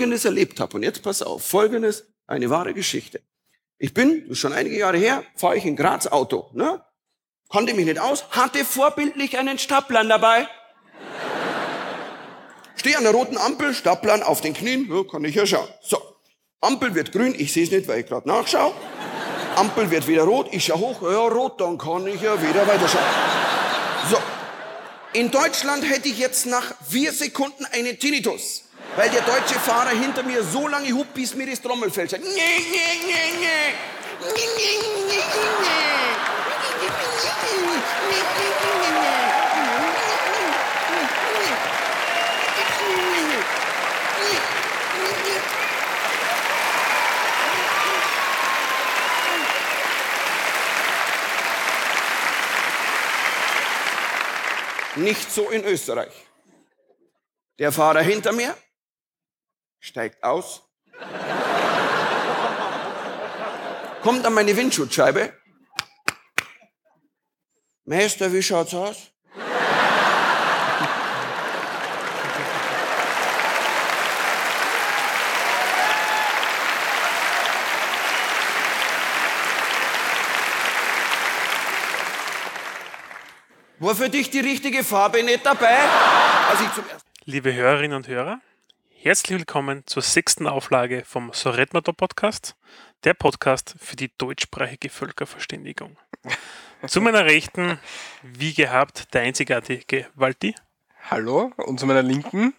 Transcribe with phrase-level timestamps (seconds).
[0.00, 0.78] Folgendes erlebt habe.
[0.78, 3.20] Und jetzt pass auf, Folgendes, eine wahre Geschichte.
[3.76, 6.82] Ich bin, das ist schon einige Jahre her, fahre ich in Graz Auto, ne?
[7.48, 10.48] Konnte mich nicht aus, hatte vorbildlich einen Staplan dabei.
[12.76, 15.68] Stehe an der roten Ampel, Staplan auf den Knien, ja, kann ich ja schauen.
[15.82, 16.00] So,
[16.62, 18.72] Ampel wird grün, ich sehe es nicht, weil ich gerade nachschaue.
[19.56, 23.04] Ampel wird wieder rot, ich schaue hoch, ja, rot, dann kann ich ja wieder weiterschauen.
[24.08, 24.16] So,
[25.12, 28.62] in Deutschland hätte ich jetzt nach vier Sekunden einen Tinnitus,
[28.96, 32.24] weil der deutsche Fahrer hinter mir so lange hupt, bis mir das Trommelfell sagt.
[54.96, 56.12] Nicht so in Österreich.
[57.58, 58.54] Der Fahrer hinter mir
[59.80, 60.62] steigt aus,
[64.02, 65.32] kommt an meine Windschutzscheibe.
[67.84, 69.10] Meister, wie schaut's aus?
[83.80, 85.78] War für dich die richtige Farbe nicht dabei?
[87.24, 88.40] Liebe Hörerinnen und Hörer,
[89.02, 92.54] herzlich willkommen zur sechsten Auflage vom So red man da Podcast,
[93.02, 95.96] der Podcast für die deutschsprachige Völkerverständigung.
[96.86, 97.80] zu meiner Rechten,
[98.22, 100.54] wie gehabt, der einzigartige Walti.
[101.10, 102.52] Hallo, und zu meiner Linken,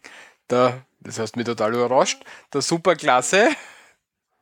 [0.49, 3.49] der, das heißt mich total überrascht, der superklasse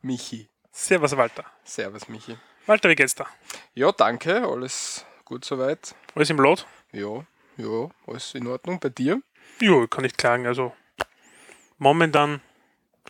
[0.02, 0.48] Michi.
[0.72, 1.44] Servus Walter.
[1.66, 2.38] Servus Michi.
[2.66, 3.28] Walter, wie geht's da?
[3.74, 5.96] Ja, danke, alles gut soweit.
[6.16, 6.66] Alles im Lot?
[6.94, 7.26] Ja,
[7.58, 8.80] ja, alles in Ordnung.
[8.80, 9.22] Bei dir?
[9.60, 10.48] Ja, ich kann nicht klagen.
[10.48, 10.72] Also
[11.80, 12.42] momentan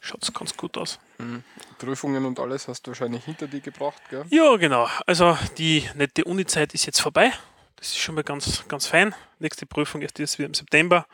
[0.02, 1.00] schaut es ganz gut aus.
[1.18, 1.44] Mhm.
[1.78, 4.26] Prüfungen und alles hast du wahrscheinlich hinter dir gebracht, gell?
[4.30, 4.88] Ja, genau.
[5.06, 7.34] Also die nette Uni-Zeit ist jetzt vorbei.
[7.76, 9.16] Das ist schon mal ganz, ganz fein.
[9.40, 11.06] Nächste Prüfung ist jetzt wieder im September.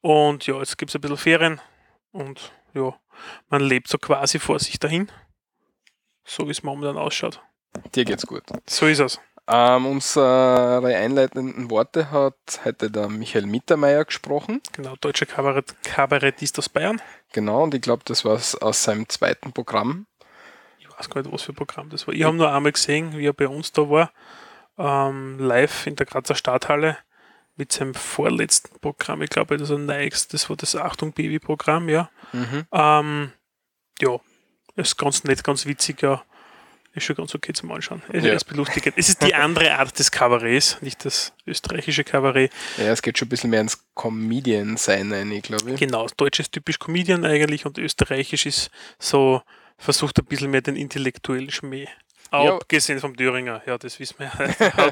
[0.00, 1.60] Und ja, jetzt gibt es ein bisschen Ferien.
[2.12, 2.94] Und ja,
[3.48, 5.10] man lebt so quasi vor sich dahin.
[6.24, 7.40] So wie es momentan ausschaut.
[7.94, 8.44] Dir geht's gut.
[8.66, 9.20] So ist es.
[9.46, 12.34] Ähm, unsere einleitenden Worte hat
[12.64, 14.62] heute der Michael Mittermeier gesprochen.
[14.72, 17.02] Genau, deutscher Kabarett, Kabarettist aus Bayern.
[17.32, 20.06] Genau, und ich glaube, das war aus seinem zweiten Programm.
[20.78, 22.14] Ich weiß gar nicht, was für ein Programm das war.
[22.14, 24.12] Ich habe nur einmal gesehen, wie er bei uns da war,
[24.78, 26.96] ähm, live in der Grazer Stadthalle
[27.56, 29.20] mit seinem vorletzten Programm.
[29.22, 32.08] Ich glaube, das war Nikes, das war das Achtung Baby-Programm, ja.
[32.32, 32.66] Mhm.
[32.72, 33.32] Ähm,
[34.00, 34.18] ja,
[34.76, 36.22] ist ganz nett, ganz witzig, ja.
[36.94, 38.02] Ist schon ganz okay zum Anschauen.
[38.12, 38.34] Es Ja.
[38.34, 38.94] ist belustigend.
[38.96, 42.52] Es ist die andere Art des Kabarets, nicht das österreichische Kabarett.
[42.78, 45.80] Ja, es geht schon ein bisschen mehr ins Comedian-Sein rein, glaube ich.
[45.80, 49.42] Genau, Deutsch ist typisch Comedian eigentlich und Österreichisch ist so,
[49.76, 51.88] versucht ein bisschen mehr den intellektuellen Schmäh.
[52.32, 52.54] Ja.
[52.56, 54.30] Abgesehen vom Thüringer, ja, das wissen wir.
[54.58, 54.90] ja.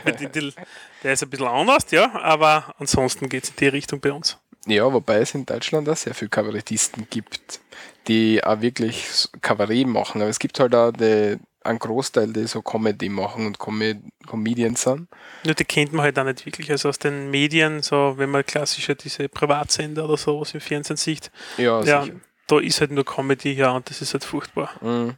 [1.02, 4.38] Der ist ein bisschen anders, ja, aber ansonsten geht es in die Richtung bei uns.
[4.66, 7.60] Ja, wobei es in Deutschland auch sehr viele Kabarettisten gibt,
[8.06, 10.20] die auch wirklich Kabarett machen.
[10.20, 13.80] Aber es gibt halt auch die, einen Großteil, die so Comedy machen und Com
[14.26, 15.08] Comedians sind.
[15.44, 16.70] Nur die kennt man halt auch nicht wirklich.
[16.70, 21.30] Also aus den Medien, so wenn man klassischer diese Privatsender oder sowas im Fernsehen sieht,
[21.56, 22.16] Ja, ja, sicher.
[22.46, 24.70] da ist halt nur Comedy, ja, und das ist halt furchtbar.
[24.80, 25.14] Mhm.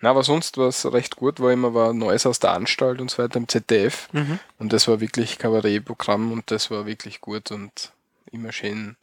[0.00, 3.10] Na, aber sonst war es recht gut, war immer war Neues aus der Anstalt und
[3.10, 4.08] so weiter im ZDF.
[4.12, 4.38] Mhm.
[4.58, 7.92] Und das war wirklich Kabarettprogramm und das war wirklich gut und
[8.32, 8.96] immer schön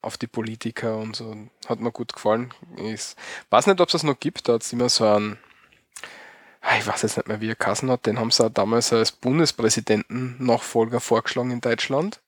[0.00, 1.36] auf die Politiker und so.
[1.68, 2.52] Hat mir gut gefallen.
[2.76, 3.14] Ich
[3.50, 4.48] weiß nicht, ob es das noch gibt.
[4.48, 5.51] Da hat es immer so einen, Ah,
[6.78, 11.00] ich weiß jetzt nicht mehr, wie er Kassen hat, den haben sie damals als Bundespräsidenten-Nachfolger
[11.00, 12.20] vorgeschlagen in Deutschland.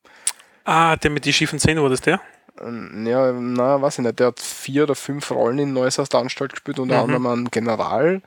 [0.65, 2.21] Ah, der mit die schiefen Zähnen war das der?
[2.61, 4.19] Ähm, Ja, na, weiß ich nicht.
[4.19, 7.03] Der hat vier oder fünf Rollen in Neues aus der Anstalt gespielt, unter Mhm.
[7.03, 8.23] anderem einen General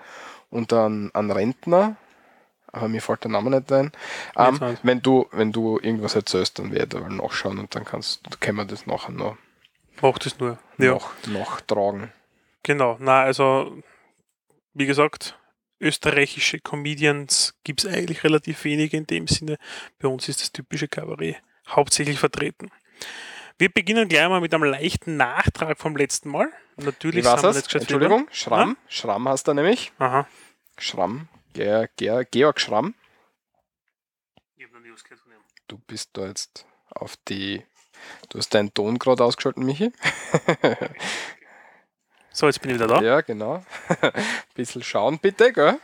[0.50, 1.96] und einen, einen Rentner.
[2.72, 3.91] Aber mir fällt der Name nicht ein.
[4.35, 4.79] Ähm, weiß.
[4.84, 8.57] wenn, du, wenn du irgendwas erzählst, dann werde ich da nachschauen und dann kannst, können
[8.57, 9.38] wir das nachher noch,
[10.01, 10.59] Macht es nur.
[10.78, 10.91] Ja.
[10.91, 12.12] noch nachtragen.
[12.62, 13.78] Genau, na, also,
[14.76, 15.35] wie gesagt,
[15.79, 19.58] österreichische Comedians gibt es eigentlich relativ wenige in dem Sinne.
[20.00, 22.72] Bei uns ist das typische Kabarett hauptsächlich vertreten.
[23.58, 26.52] Wir beginnen gleich mal mit einem leichten Nachtrag vom letzten Mal.
[26.76, 27.74] Und natürlich Wie war's wir das?
[27.74, 28.78] Entschuldigung, Schramm.
[28.88, 29.91] Schramm hast du nämlich.
[29.97, 30.28] Aha.
[30.78, 31.28] Schramm.
[31.53, 32.94] Ger, Ger, Georg Schramm.
[34.56, 35.40] Ich hab noch nie was gehört von ihm.
[35.68, 37.66] Du bist da jetzt auf die.
[38.30, 39.91] Du hast deinen Ton gerade ausgeschaltet, Michi.
[42.37, 42.97] So, jetzt bin ich wieder da.
[42.97, 43.63] Ja, Ja, genau.
[44.53, 45.79] Bisschen schauen bitte, gell?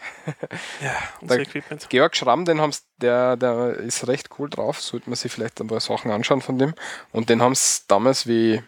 [1.21, 1.89] unser Da- Equipment.
[1.89, 5.67] Georg Schramm, den haben's, der, der ist recht cool drauf, sollte man sich vielleicht ein
[5.67, 6.75] paar Sachen anschauen von dem.
[7.11, 8.61] Und den haben sie damals wie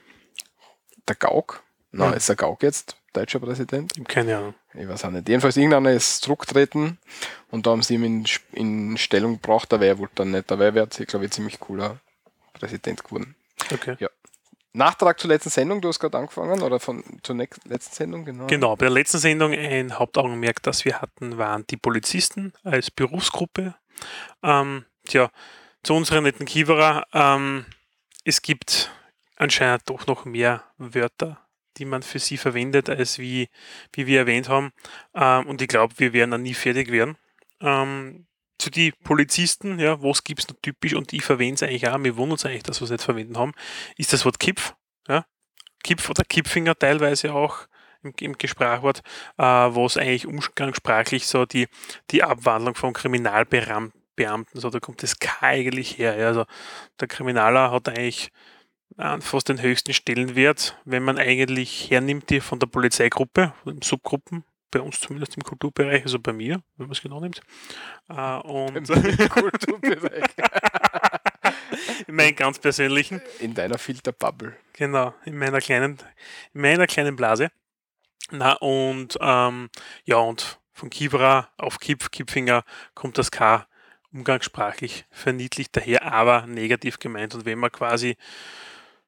[1.07, 1.61] der Gauk
[1.91, 2.13] Na, Hm.
[2.17, 3.93] ist der Gauck jetzt deutscher Präsident?
[4.07, 4.55] Keine Ahnung.
[4.73, 5.29] Ich weiß auch nicht.
[5.29, 6.97] Jedenfalls irgendeiner ist zurückgetreten
[7.51, 10.49] und da haben sie ihn in, in Stellung gebracht, aber er wollte dann nicht.
[10.49, 11.99] Dabei wäre er, glaube ich, ziemlich cooler
[12.53, 13.35] Präsident geworden.
[13.71, 13.95] Okay.
[14.75, 18.47] Nachtrag zur letzten Sendung, du hast gerade angefangen, oder von zur letzten Sendung, genau.
[18.47, 23.75] Genau, bei der letzten Sendung ein Hauptaugenmerk, das wir hatten, waren die Polizisten als Berufsgruppe.
[24.43, 25.31] Ähm, tja,
[25.83, 27.65] zu unserer netten Kiewerer, ähm,
[28.25, 28.91] es gibt
[29.37, 31.39] anscheinend doch noch mehr Wörter,
[31.77, 33.49] die man für sie verwendet, als wie,
[33.93, 34.71] wie wir erwähnt haben.
[35.13, 37.17] Ähm, und ich glaube, wir werden dann nie fertig werden.
[37.61, 41.87] Ähm, zu die Polizisten, ja, was gibt es noch typisch und ich verwende es eigentlich
[41.87, 43.53] auch, wir wundern uns eigentlich, dass wir es nicht verwenden haben,
[43.97, 44.73] ist das Wort Kipf.
[45.07, 45.25] Ja?
[45.83, 47.67] Kipf oder Kipfinger teilweise auch
[48.01, 49.01] im, im Gesprachwort,
[49.37, 51.67] äh, was eigentlich umgangssprachlich so die,
[52.11, 53.91] die Abwandlung vom Kriminalbeamten,
[54.53, 56.17] so da kommt das K eigentlich her.
[56.17, 56.27] Ja?
[56.27, 56.45] Also
[56.99, 58.31] der Kriminaler hat eigentlich
[59.19, 64.45] fast den höchsten Stellenwert, wenn man eigentlich hernimmt die von der Polizeigruppe, von den Subgruppen,
[64.71, 67.41] bei uns zumindest im Kulturbereich, also bei mir, wenn man es genau nimmt.
[68.09, 68.87] Äh, und
[69.29, 70.25] Kulturbereich.
[72.07, 73.21] in meinen ganz persönlichen.
[73.39, 74.55] In deiner Filterbubble.
[74.73, 75.97] Genau, in meiner kleinen,
[76.53, 77.51] in meiner kleinen Blase.
[78.31, 79.69] Na, und ähm,
[80.03, 82.63] ja, und von Kibra auf Kipf, Kipfinger
[82.95, 83.67] kommt das K
[84.11, 87.35] umgangssprachlich verniedlicht daher, aber negativ gemeint.
[87.35, 88.17] Und wenn man quasi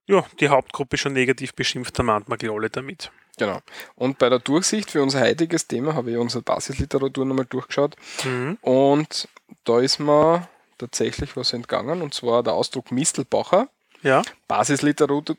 [0.05, 3.11] ja, die Hauptgruppe schon negativ beschimpft, dann meint man gleich alle damit.
[3.37, 3.59] Genau.
[3.95, 7.95] Und bei der Durchsicht für unser heutiges Thema habe ich unsere Basisliteratur nochmal durchgeschaut.
[8.23, 8.57] Mhm.
[8.61, 9.27] Und
[9.63, 10.47] da ist mir
[10.77, 13.69] tatsächlich was entgangen, und zwar der Ausdruck Mistelbacher.
[14.03, 15.37] Ja, Basisliteratur,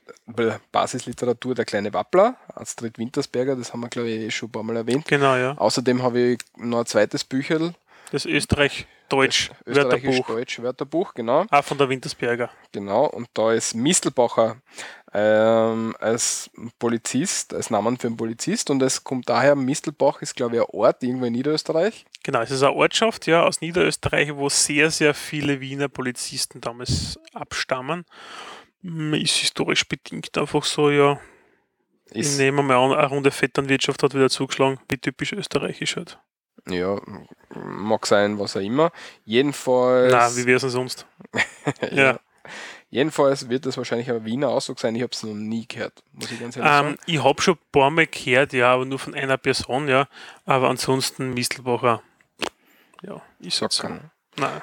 [0.73, 4.65] Basisliteratur der kleine Wappler, Astrid Wintersberger, das haben wir, glaube ich, eh schon ein paar
[4.65, 5.06] Mal erwähnt.
[5.06, 5.56] genau, ja.
[5.56, 7.75] Außerdem habe ich noch ein zweites Bücherl,
[8.11, 8.25] Das
[9.09, 10.09] Österreich-Deutsch Wörterbuch.
[10.09, 11.47] Österreichisch-Deutsch Wörterbuch, genau.
[11.51, 12.51] Auch von der Wintersberger.
[12.73, 14.57] Genau, und da ist Mistelbacher
[15.13, 20.57] ähm, als Polizist, als Namen für einen Polizist und es kommt daher, Mistelbach ist glaube
[20.57, 22.05] ich ein Ort irgendwo in Niederösterreich.
[22.23, 27.19] Genau, es ist eine Ortschaft ja, aus Niederösterreich, wo sehr, sehr viele Wiener Polizisten damals
[27.33, 28.05] abstammen.
[28.83, 31.19] Mm, Ist historisch bedingt einfach so, ja.
[32.11, 36.19] Ich Ist, nehme mal an, eine Runde Vetternwirtschaft hat wieder zugeschlagen, wie typisch österreichisch halt.
[36.70, 37.00] Ja,
[37.55, 38.93] mag sein, was auch immer.
[39.25, 41.06] Jedenfalls, Na, wie wäre es denn sonst?
[41.93, 42.19] ja.
[42.91, 44.94] jedenfalls wird das wahrscheinlich ein Wiener Ausdruck sein.
[44.97, 46.99] Ich habe es noch nie gehört, muss ich ganz ehrlich Ähm, sagen.
[47.06, 50.09] ich habe schon ein paar Mal gehört, ja, aber nur von einer Person, ja.
[50.47, 52.03] Aber ansonsten Mistelbacher,
[53.03, 53.88] ja, ich sag's so.
[54.37, 54.61] Nein.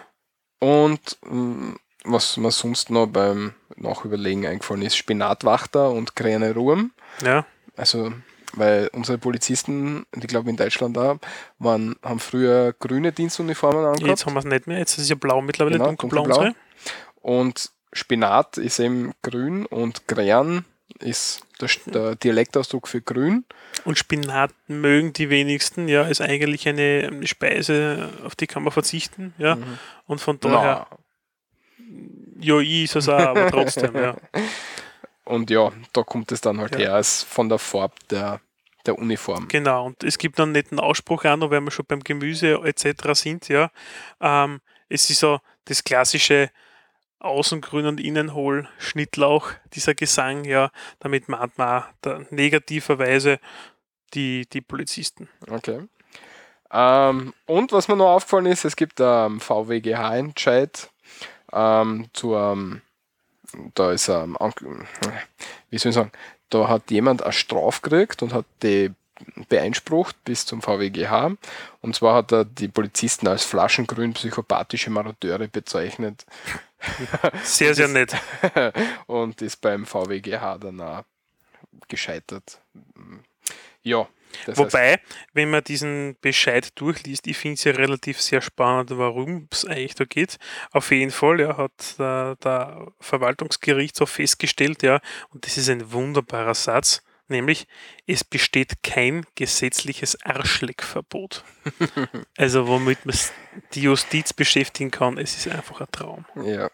[0.59, 1.75] Und mh,
[2.05, 6.91] was mir sonst noch beim Nachüberlegen eingefallen ist, Spinatwachter und Kräne Ruhm.
[7.21, 8.13] Ja, Also,
[8.55, 11.17] weil unsere Polizisten, ich glaube in Deutschland auch,
[11.59, 14.07] waren, haben früher grüne Dienstuniformen angehabt.
[14.07, 14.79] jetzt haben wir es nicht mehr.
[14.79, 16.53] Jetzt ist es ja blau mittlerweile, Genau, dunkelblau, dunkelblau.
[17.21, 20.65] Und Spinat ist eben grün und Krähen
[20.99, 23.45] ist der, der Dialektausdruck für grün.
[23.83, 28.71] Und Spinat mögen die wenigsten, ja, ist eigentlich eine, eine Speise, auf die kann man
[28.71, 29.55] verzichten, ja.
[29.55, 29.79] Mhm.
[30.07, 30.87] Und von daher,
[32.39, 34.15] ja, ich ist es auch, aber trotzdem, ja.
[35.25, 36.79] Und ja, da kommt es dann halt Ja.
[36.81, 38.41] her, als von der Farbe der,
[38.85, 39.47] der Uniform.
[39.47, 43.13] Genau, und es gibt einen netten Ausspruch auch noch, wenn wir schon beim Gemüse etc.
[43.13, 43.71] sind, ja.
[44.21, 46.51] Ähm, es ist so das klassische
[47.19, 51.83] Außengrün und Innenhohl, Schnittlauch, dieser Gesang, ja, damit meint man
[52.29, 53.39] negativerweise
[54.13, 55.27] die, die Polizisten.
[55.49, 55.87] Okay.
[56.71, 60.89] Ähm, und was mir noch aufgefallen ist, es gibt einen VWGH-Entscheid
[61.53, 62.81] ähm, zu einem,
[63.73, 64.37] da ist ähm,
[65.69, 66.11] wie soll ich sagen,
[66.49, 68.91] da hat jemand eine Strafe gekriegt und hat die
[69.49, 71.31] beeinsprucht bis zum VWGH.
[71.81, 76.25] Und zwar hat er die Polizisten als flaschengrün psychopathische Marodeure bezeichnet
[77.43, 78.15] Sehr, sehr nett.
[79.07, 81.03] und ist beim VWGH dann auch
[81.87, 82.59] gescheitert.
[83.83, 84.07] Ja.
[84.45, 84.99] Das Wobei,
[85.33, 89.95] wenn man diesen Bescheid durchliest, ich finde es ja relativ sehr spannend, warum es eigentlich
[89.95, 90.37] da geht.
[90.71, 94.99] Auf jeden Fall, ja, hat der, der Verwaltungsgerichtshof festgestellt, ja,
[95.29, 97.67] und das ist ein wunderbarer Satz, nämlich
[98.07, 101.43] es besteht kein gesetzliches Arschleckverbot.
[102.37, 103.15] also womit man
[103.73, 106.25] die Justiz beschäftigen kann, es ist einfach ein Traum.
[106.43, 106.69] Ja.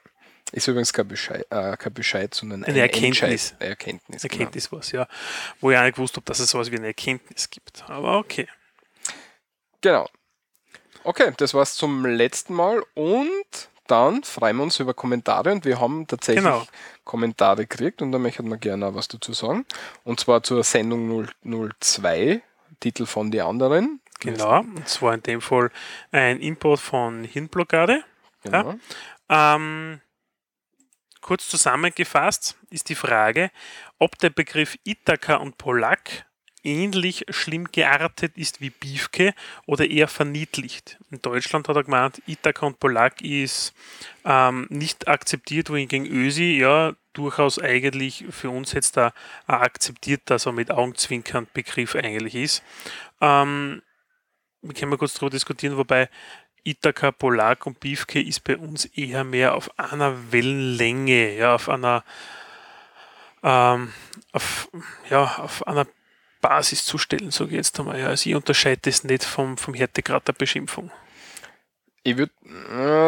[0.51, 3.55] Ist übrigens kein Bescheid, äh, kein Bescheid sondern Eine ein Erkenntnis.
[3.59, 4.21] Eine Erkenntnis.
[4.21, 4.33] genau.
[4.33, 5.07] Erkenntnis was, ja.
[5.59, 7.83] Wo ich auch nicht gewusst habe, dass es sowas wie eine Erkenntnis gibt.
[7.89, 8.47] Aber okay.
[9.81, 10.07] Genau.
[11.03, 15.79] Okay, das war's zum letzten Mal und dann freuen wir uns über Kommentare und wir
[15.79, 16.65] haben tatsächlich Genau.
[17.03, 19.65] Kommentare gekriegt und da möchten wir gerne auch was dazu sagen.
[20.03, 22.41] Und zwar zur Sendung 002,
[22.79, 23.99] Titel von die anderen.
[24.19, 25.71] Genau, und zwar in dem Fall
[26.11, 28.03] ein Import von Hirnblockade.
[28.43, 28.75] Genau.
[29.29, 29.99] Ähm,
[31.21, 33.51] kurz zusammengefasst ist die Frage,
[33.99, 36.25] ob der Begriff Ithaka und Polak
[36.63, 39.33] ähnlich schlimm geartet ist wie Biefke
[39.65, 40.99] oder eher verniedlicht.
[41.09, 43.73] In Deutschland hat er gemeint, Ithaka und Polak ist
[44.25, 49.13] ähm, nicht akzeptiert, wohingegen Ösi ja durchaus eigentlich für uns jetzt da
[49.47, 52.63] ein akzeptierter, so mit Augenzwinkern Begriff eigentlich ist.
[53.19, 53.81] Ähm,
[54.61, 56.09] wir können mal kurz darüber diskutieren, wobei
[56.63, 62.03] Ithaka, Polak und Biefke ist bei uns eher mehr auf einer Wellenlänge, ja, auf einer
[63.43, 63.91] ähm,
[64.31, 64.69] auf,
[65.09, 65.87] ja, auf einer
[66.41, 67.99] Basis zu stellen, sage ich jetzt einmal.
[67.99, 68.07] Ja.
[68.07, 70.91] Also ich unterscheide das nicht vom, vom Härtegrad der Beschimpfung.
[72.03, 72.33] Ich würde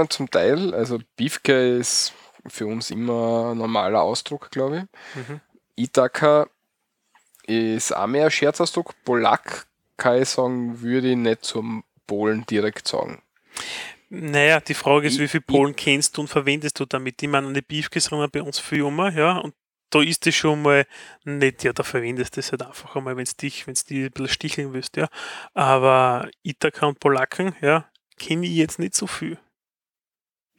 [0.04, 2.14] äh, zum Teil, also Beefke ist
[2.48, 5.28] für uns immer ein normaler Ausdruck, glaube ich.
[5.28, 5.42] Mhm.
[5.76, 6.48] Ithaka
[7.44, 8.94] ist auch mehr ein Scherzausdruck.
[9.04, 9.66] Polak
[9.98, 13.22] kann ich sagen, würde ich nicht zum Polen direkt sagen.
[14.10, 17.22] Naja, die Frage ist, ich, wie viel Polen ich, kennst du und verwendest du damit?
[17.22, 19.56] Ich meine, eine Beefkes wir bei uns viel immer, ja, und
[19.90, 20.86] da ist es schon mal
[21.24, 24.06] nicht, ja, da verwendest du es halt einfach einmal, wenn es dich, wenn es die
[24.06, 25.08] ein bisschen sticheln willst, ja.
[25.54, 29.38] Aber Ithaka und Polaken, ja, kenne ich jetzt nicht so viel.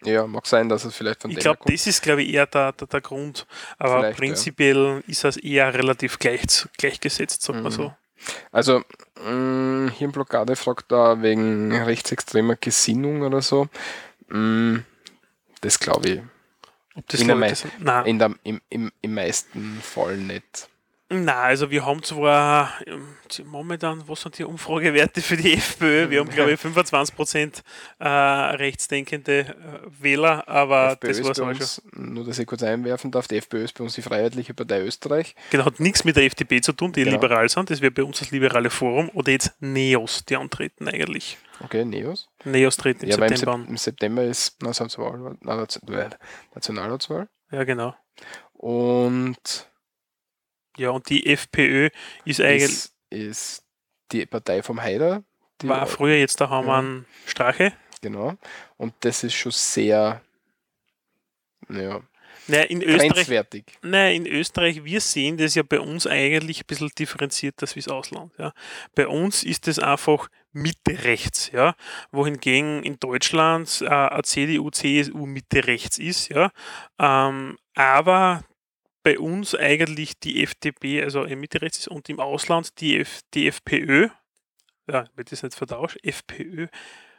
[0.05, 2.73] Ja, mag sein, dass es vielleicht von Ich glaube, das ist, glaube ich, eher der,
[2.73, 3.47] der, der Grund.
[3.79, 5.03] Aber vielleicht, prinzipiell ja.
[5.07, 6.43] ist es eher relativ gleich,
[6.77, 7.63] gleichgesetzt, sagt mhm.
[7.63, 7.95] man so.
[8.53, 8.83] Also,
[9.25, 9.31] mh,
[9.87, 13.69] mm, hier in Blockade fragt da wegen rechtsextremer Gesinnung oder so.
[14.29, 14.79] Mm,
[15.61, 16.21] das glaube ich
[16.95, 17.65] ob das in, der, das,
[18.07, 20.69] in der, im, im, im meisten Fall nicht.
[21.23, 23.07] Na, also wir haben zwar ähm,
[23.45, 26.11] momentan, was sind die Umfragewerte für die FPÖ?
[26.11, 27.63] Wir haben, glaube ich, 25%
[28.01, 32.15] äh, rechtsdenkende äh, Wähler, aber FPÖ das war es auch schon.
[32.15, 35.35] Nur, dass ich kurz einwerfen darf, die FPÖ ist bei uns die Freiheitliche Partei Österreich.
[35.51, 37.17] Genau, hat nichts mit der FDP zu tun, die genau.
[37.17, 37.71] liberal sind.
[37.71, 41.39] Das wäre bei uns das liberale Forum oder jetzt NEOS, die antreten eigentlich.
[41.61, 42.29] Okay, Neos.
[42.45, 43.69] Neos treten im ja, September an.
[43.69, 47.29] Im September ist Nationalratswahl.
[47.53, 47.95] Ja, genau.
[48.55, 49.69] Und
[50.77, 51.91] ja, und die FPÖ
[52.25, 52.65] ist eigentlich.
[52.65, 53.65] Ist, ist
[54.13, 55.25] die Partei vom Haider.
[55.63, 57.73] war früher, jetzt da haben wir einen Strache.
[58.01, 58.35] Genau.
[58.77, 60.21] Und das ist schon sehr.
[61.69, 62.03] Ja,
[62.47, 66.91] naja, in Österreich, naja, in Österreich, wir sehen das ja bei uns eigentlich ein bisschen
[66.99, 68.33] differenzierter als wie das Ausland.
[68.39, 68.53] Ja.
[68.95, 71.75] Bei uns ist es einfach Mitte rechts, ja,
[72.13, 76.51] wohingegen in Deutschland äh, CDU, CSU Mitte rechts ist, ja.
[76.99, 78.45] Ähm, aber
[79.05, 83.47] bei uns eigentlich die FDP, also Mitte rechts ist und im Ausland die, F, die
[83.47, 84.09] FPÖ,
[84.91, 86.67] ja, wird das nicht vertauscht, FPÖ,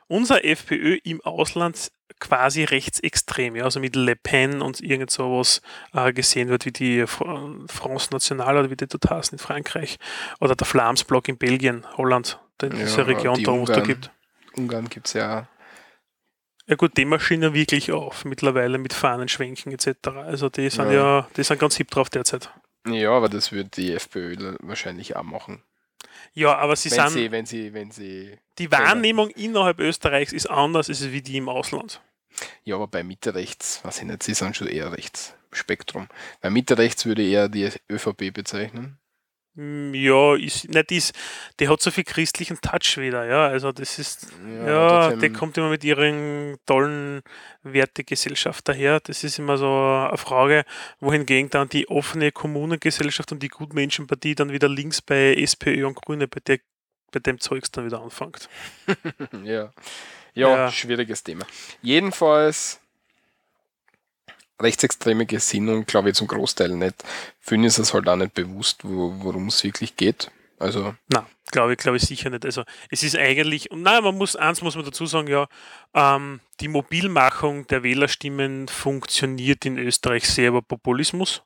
[0.07, 5.61] unser FPÖ im Ausland quasi rechtsextrem, ja, also mit Le Pen und irgend sowas
[5.93, 9.97] äh, gesehen wird, wie die France National oder wie die heißen in Frankreich
[10.39, 14.11] oder der Flamsblock in Belgien, Holland, in ja, dieser Region, da wo es da gibt.
[14.57, 15.47] Ungarn gibt es ja
[16.67, 20.07] ja gut, die marschieren wirklich auf, mittlerweile mit Fahnenschwenken etc.
[20.07, 22.49] Also die sind ja, ja die sind ganz hip drauf derzeit.
[22.87, 25.63] Ja, aber das wird die FPÖ wahrscheinlich auch machen.
[26.33, 27.09] Ja, aber sie wenn sind.
[27.09, 28.37] Sie, wenn sie, wenn sie.
[28.57, 32.01] Die Wahrnehmung innerhalb Österreichs ist anders als wie die im Ausland.
[32.63, 36.07] Ja, aber bei Mitte rechts, weiß ich nicht, sie sind schon eher rechts Spektrum.
[36.41, 38.99] Bei Mitte rechts würde ich eher die ÖVP bezeichnen.
[39.55, 41.15] Hm, ja, ist, nicht ist,
[41.59, 43.47] die hat so viel christlichen Touch wieder, ja.
[43.47, 44.27] Also das ist,
[44.65, 47.21] ja, ja die kommt immer mit ihren tollen
[47.63, 48.99] Wertegesellschaft daher.
[48.99, 50.65] Das ist immer so eine Frage,
[50.99, 56.27] wohingegen dann die offene Kommunengesellschaft und die Gutmenschenpartie dann wieder links bei SPÖ und Grüne
[56.27, 56.59] bei, der,
[57.11, 58.49] bei dem Zeugs dann wieder anfängt.
[59.43, 59.71] ja.
[60.33, 60.65] ja.
[60.65, 61.45] Ja, schwieriges Thema.
[61.81, 62.81] Jedenfalls
[64.61, 67.03] rechtsextreme Gesinnung, glaube ich, zum Großteil nicht.
[67.39, 70.31] Vielen ist es halt auch nicht bewusst, wo, worum es wirklich geht.
[70.57, 70.95] Also.
[71.09, 72.45] Na, glaube ich, glaube ich sicher nicht.
[72.45, 75.47] Also es ist eigentlich, und nein, man muss, eins muss man dazu sagen, ja,
[75.93, 81.43] ähm, die Mobilmachung der Wählerstimmen funktioniert in Österreich sehr über Populismus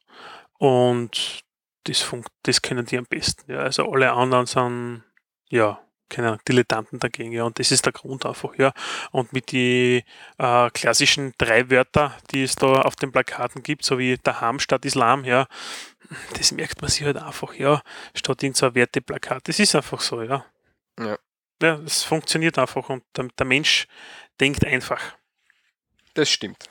[0.58, 1.44] und
[1.86, 3.52] das, funkt, das können die am besten.
[3.52, 3.60] Ja.
[3.60, 5.04] Also alle anderen sind
[5.50, 7.44] ja keine Ahnung, Dilettanten dagegen, ja.
[7.44, 8.74] Und das ist der Grund einfach, ja.
[9.12, 10.04] Und mit die
[10.38, 14.86] äh, klassischen drei Wörter, die es da auf den Plakaten gibt, so wie daheim statt
[14.86, 15.48] Islam, ja,
[16.38, 17.82] das merkt man sich halt einfach, ja,
[18.16, 19.48] statt irgend so ein Werteplakat.
[19.48, 20.46] Das ist einfach so, ja.
[21.00, 21.18] Ja.
[21.62, 23.88] Ja, es funktioniert einfach und der, der Mensch
[24.40, 25.02] denkt einfach.
[26.14, 26.70] Das stimmt.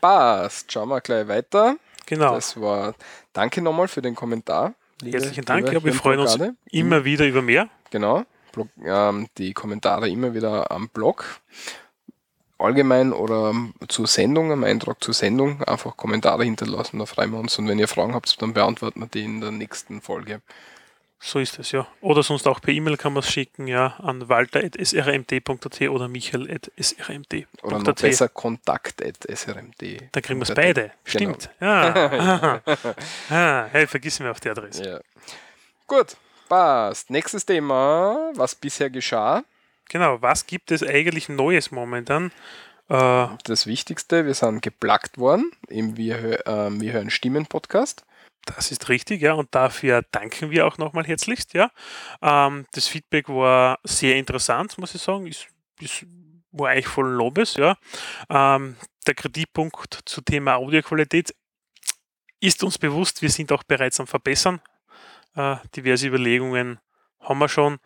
[0.00, 0.70] Passt.
[0.70, 1.76] Schauen wir gleich weiter.
[2.06, 2.34] Genau.
[2.34, 2.94] Das war,
[3.32, 4.74] danke nochmal für den Kommentar.
[5.02, 6.38] Herzlichen Dank, ja, wir freuen uns
[6.70, 7.70] immer wieder über mehr.
[7.90, 11.40] Genau, Blog, ähm, die Kommentare immer wieder am Blog.
[12.58, 13.54] Allgemein oder
[13.88, 17.58] zur Sendung, am Eintrag zur Sendung, einfach Kommentare hinterlassen, da freuen wir uns.
[17.58, 20.42] Und wenn ihr Fragen habt, dann beantworten wir die in der nächsten Folge.
[21.22, 21.86] So ist es, ja.
[22.00, 27.46] Oder sonst auch per E-Mail kann man es schicken, ja, an walter.srmt.at oder michael.srmt.at.
[27.62, 29.82] Oder noch besser kontakt.srmt.
[30.12, 30.92] Dann kriegen wir es beide.
[31.04, 31.34] Genau.
[31.34, 31.50] Stimmt.
[31.60, 32.62] Ja.
[33.28, 34.82] ah, hey, vergissen wir auch die Adresse.
[34.82, 35.00] Ja.
[35.86, 36.16] Gut,
[36.50, 37.10] passt.
[37.10, 39.44] Nächstes Thema, was bisher geschah.
[39.88, 42.32] Genau, was gibt es eigentlich Neues momentan?
[42.88, 48.04] Äh, Das Wichtigste, wir sind geplagt worden im Wir, ähm, wir hören Stimmen Podcast.
[48.46, 51.70] Das ist richtig, ja, und dafür danken wir auch nochmal herzlichst, ja.
[52.20, 55.46] Ähm, das Feedback war sehr interessant, muss ich sagen, ist,
[55.78, 56.04] ist,
[56.50, 57.76] war eigentlich voll Lobes, ja.
[58.28, 58.76] Ähm,
[59.06, 61.32] der Kritikpunkt zu Thema Audioqualität
[62.40, 64.60] ist uns bewusst, wir sind auch bereits am Verbessern.
[65.34, 66.78] Äh, diverse Überlegungen
[67.20, 67.78] haben wir schon.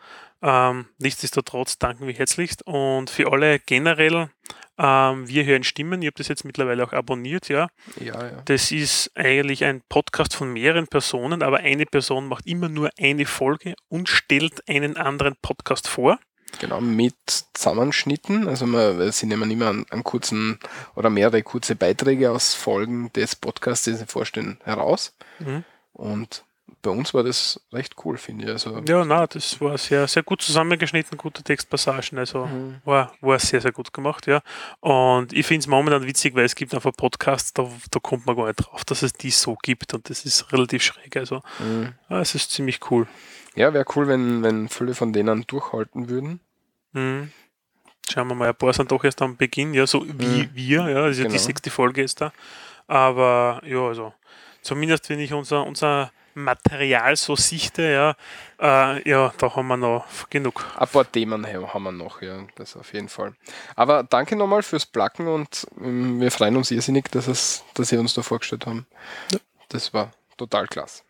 [0.42, 4.28] Ähm, nichtsdestotrotz danken wir herzlichst und für alle generell,
[4.76, 7.68] ähm, wir hören Stimmen, ich habe das jetzt mittlerweile auch abonniert, ja.
[7.98, 8.42] Ja, ja.
[8.44, 13.24] Das ist eigentlich ein Podcast von mehreren Personen, aber eine Person macht immer nur eine
[13.24, 16.18] Folge und stellt einen anderen Podcast vor.
[16.60, 17.16] Genau, mit
[17.54, 18.46] Zusammenschnitten.
[18.46, 20.58] Also wir, sie nehmen immer einen, einen kurzen
[20.94, 25.16] oder mehrere kurze Beiträge aus Folgen des Podcasts, die sie vorstellen, heraus.
[25.38, 25.64] Mhm.
[25.92, 26.44] Und
[26.84, 28.50] bei uns war das recht cool, finde ich.
[28.52, 32.76] Also, Ja, na, das war sehr, sehr gut zusammengeschnitten, gute Textpassagen, also Mhm.
[32.84, 34.40] war, war sehr, sehr gut gemacht, ja.
[34.80, 38.36] Und ich finde es momentan witzig, weil es gibt einfach Podcasts, da, da kommt man
[38.36, 41.94] gar nicht drauf, dass es die so gibt und das ist relativ schräg, also mhm.
[42.08, 43.06] ja, es ist ziemlich cool.
[43.56, 46.40] ja wäre cool, wenn, wenn viele von denen durchhalten würden.
[46.92, 47.32] Mhm.
[48.10, 50.50] Schauen wir mal, ein paar sind doch erst am Beginn, ja, so wie Mhm.
[50.52, 51.32] wir, ja, also Genau.
[51.32, 52.32] die sechste Folge ist da.
[52.86, 54.12] Aber ja, also
[54.60, 58.16] zumindest wenn ich unser, unser Material so sichte, ja,
[58.60, 60.64] äh, ja, da haben wir noch genug.
[60.76, 63.34] Ein paar Themen he- haben wir noch, ja, das auf jeden Fall.
[63.76, 67.96] Aber danke nochmal fürs Placken und ähm, wir freuen uns irrsinnig, dass, es, dass Sie
[67.98, 68.86] uns da vorgestellt haben.
[69.32, 69.38] Ja.
[69.68, 71.02] Das war total klasse.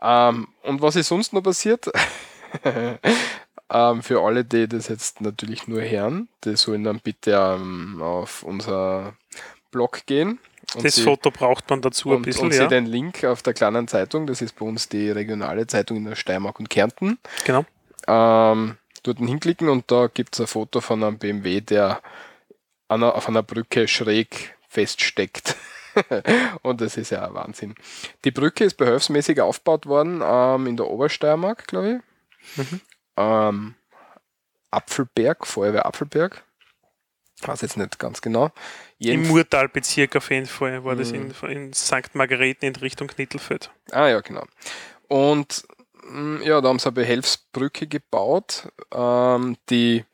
[0.00, 1.90] Ähm, und was ist sonst noch passiert?
[3.70, 8.42] ähm, für alle, die das jetzt natürlich nur hören, die sollen dann bitte ähm, auf
[8.42, 9.14] unser
[9.70, 10.38] Blog gehen.
[10.74, 12.66] Und das sie- Foto braucht man dazu ein und, bisschen, und Sie ja.
[12.68, 16.16] den Link auf der kleinen Zeitung, das ist bei uns die regionale Zeitung in der
[16.16, 17.64] Steiermark und Kärnten, Genau.
[18.06, 22.02] ähm, dort hinklicken und da gibt es ein Foto von einem BMW, der
[22.88, 25.56] an einer, auf einer Brücke schräg feststeckt.
[26.62, 27.74] und das ist ja ein Wahnsinn.
[28.24, 32.00] Die Brücke ist behelfsmäßig aufgebaut worden ähm, in der Obersteiermark, glaube
[32.56, 32.56] ich.
[32.58, 32.80] Mhm.
[33.16, 33.74] Ähm,
[34.70, 36.44] Apfelberg, Feuerwehr Apfelberg.
[37.42, 38.46] Weiß jetzt nicht ganz genau.
[38.98, 42.14] Im Jeden- Murtalbezirk auf jeden Fall war das in, in St.
[42.14, 43.70] Margareten in Richtung Knittelfeld.
[43.92, 44.44] Ah ja, genau.
[45.08, 45.64] Und
[46.10, 50.04] mh, ja, da haben sie eine Behelfsbrücke gebaut, ähm, die,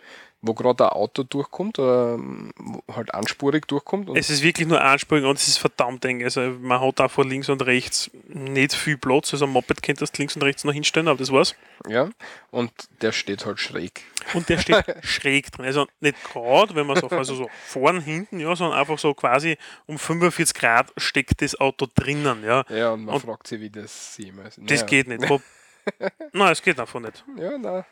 [0.47, 4.09] wo gerade ein Auto durchkommt, ähm, wo halt anspurig durchkommt.
[4.09, 6.23] Und, Es ist wirklich nur ansprechend und es ist verdammt eng.
[6.23, 9.33] Also man hat da von links und rechts nicht viel Platz.
[9.33, 11.55] Also ein Moped könnte das links und rechts noch hinstellen, aber das war's.
[11.89, 12.09] ja,
[12.51, 12.71] und
[13.03, 14.03] der steht halt schräg.
[14.35, 15.67] Und der steht schräg drin.
[15.67, 19.57] Also nicht gerade, wenn man so, also so vorn, hinten, ja, sondern einfach so quasi
[19.87, 22.65] um 45 Grad steckt das Auto drinnen, ja.
[22.69, 24.57] Ja, und man Und- fragt sich, wie das jemals.
[24.57, 24.87] Das Naja.
[24.87, 25.23] geht nicht.
[26.33, 27.25] Nein, es geht einfach nicht.
[27.39, 27.85] Ja, na,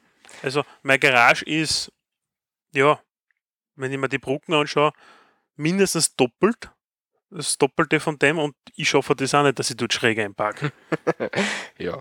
[0.43, 1.93] Also meine Garage ist,
[2.75, 3.01] ja,
[3.77, 4.93] wenn ich mir die Brücken anschaue,
[5.57, 6.71] mindestens doppelt.
[7.31, 10.73] Das Doppelte von dem und ich schaffe das auch nicht, dass ich dort schräg einparke.
[11.79, 11.99] ja.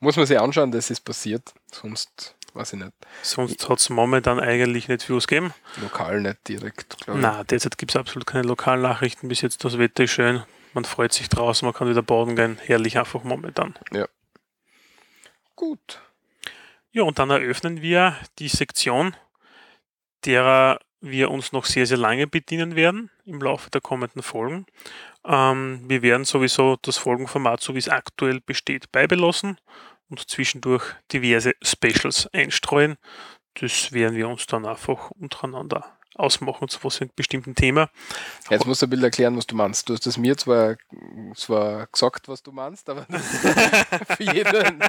[0.00, 1.54] Muss man sich anschauen, dass es passiert.
[1.72, 2.92] Sonst weiß ich nicht.
[3.22, 5.54] Sonst hat es momentan eigentlich nicht viel ausgegeben.
[5.80, 7.22] Lokal nicht direkt, glaube ich.
[7.22, 9.28] Na, derzeit gibt es absolut keine Lokalnachrichten.
[9.28, 10.42] Bis jetzt das Wetter ist schön.
[10.74, 12.58] Man freut sich draußen, man kann wieder baden gehen.
[12.62, 13.74] Herrlich einfach momentan.
[15.56, 16.00] Gut.
[16.90, 19.16] Ja, und dann eröffnen wir die Sektion,
[20.24, 24.66] derer wir uns noch sehr, sehr lange bedienen werden im Laufe der kommenden Folgen.
[25.24, 29.58] Ähm, wir werden sowieso das Folgenformat, so wie es aktuell besteht, beibelassen
[30.08, 32.96] und zwischendurch diverse Specials einstreuen.
[33.54, 37.88] Das werden wir uns dann einfach untereinander ausmachen, zu was für einem bestimmten Thema.
[38.50, 39.88] Jetzt musst du ein bisschen erklären, was du meinst.
[39.88, 40.76] Du hast es mir zwar,
[41.34, 43.22] zwar gesagt, was du meinst, aber das
[44.16, 44.80] für jeden.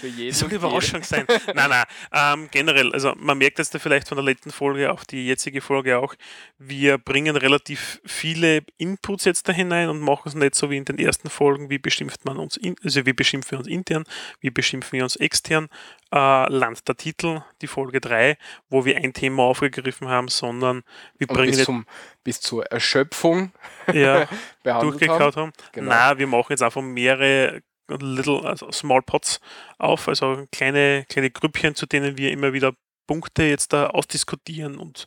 [0.00, 1.26] Für jeden Das soll jede- Überraschung sein.
[1.54, 1.84] nein, nein.
[2.12, 5.60] Ähm, generell, also man merkt jetzt da vielleicht von der letzten Folge auf die jetzige
[5.60, 6.14] Folge auch,
[6.58, 10.84] wir bringen relativ viele Inputs jetzt da hinein und machen es nicht so wie in
[10.84, 14.04] den ersten Folgen, wie beschimpft man uns, in, also wie beschimpfen wir uns intern,
[14.40, 15.68] wie beschimpfen wir uns extern.
[16.12, 18.38] Äh, Land der Titel, die Folge 3,
[18.68, 20.82] wo wir ein Thema aufgegriffen haben, sondern
[21.18, 21.86] wir bringen bis, zum,
[22.22, 23.52] bis zur Erschöpfung
[23.92, 24.28] ja,
[24.62, 24.90] behandelt haben.
[24.90, 25.52] durchgekaut haben.
[25.72, 25.90] Genau.
[25.90, 29.40] Na, wir machen jetzt einfach mehrere Little, also Small Pots
[29.78, 32.72] auf, also kleine, kleine Grüppchen, zu denen wir immer wieder
[33.06, 35.06] Punkte jetzt da ausdiskutieren und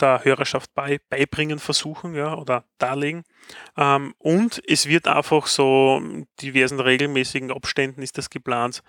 [0.00, 3.24] der Hörerschaft bei, beibringen versuchen ja, oder darlegen.
[3.76, 6.02] Ähm, und es wird einfach so
[6.40, 8.82] diversen regelmäßigen Abständen ist das geplant,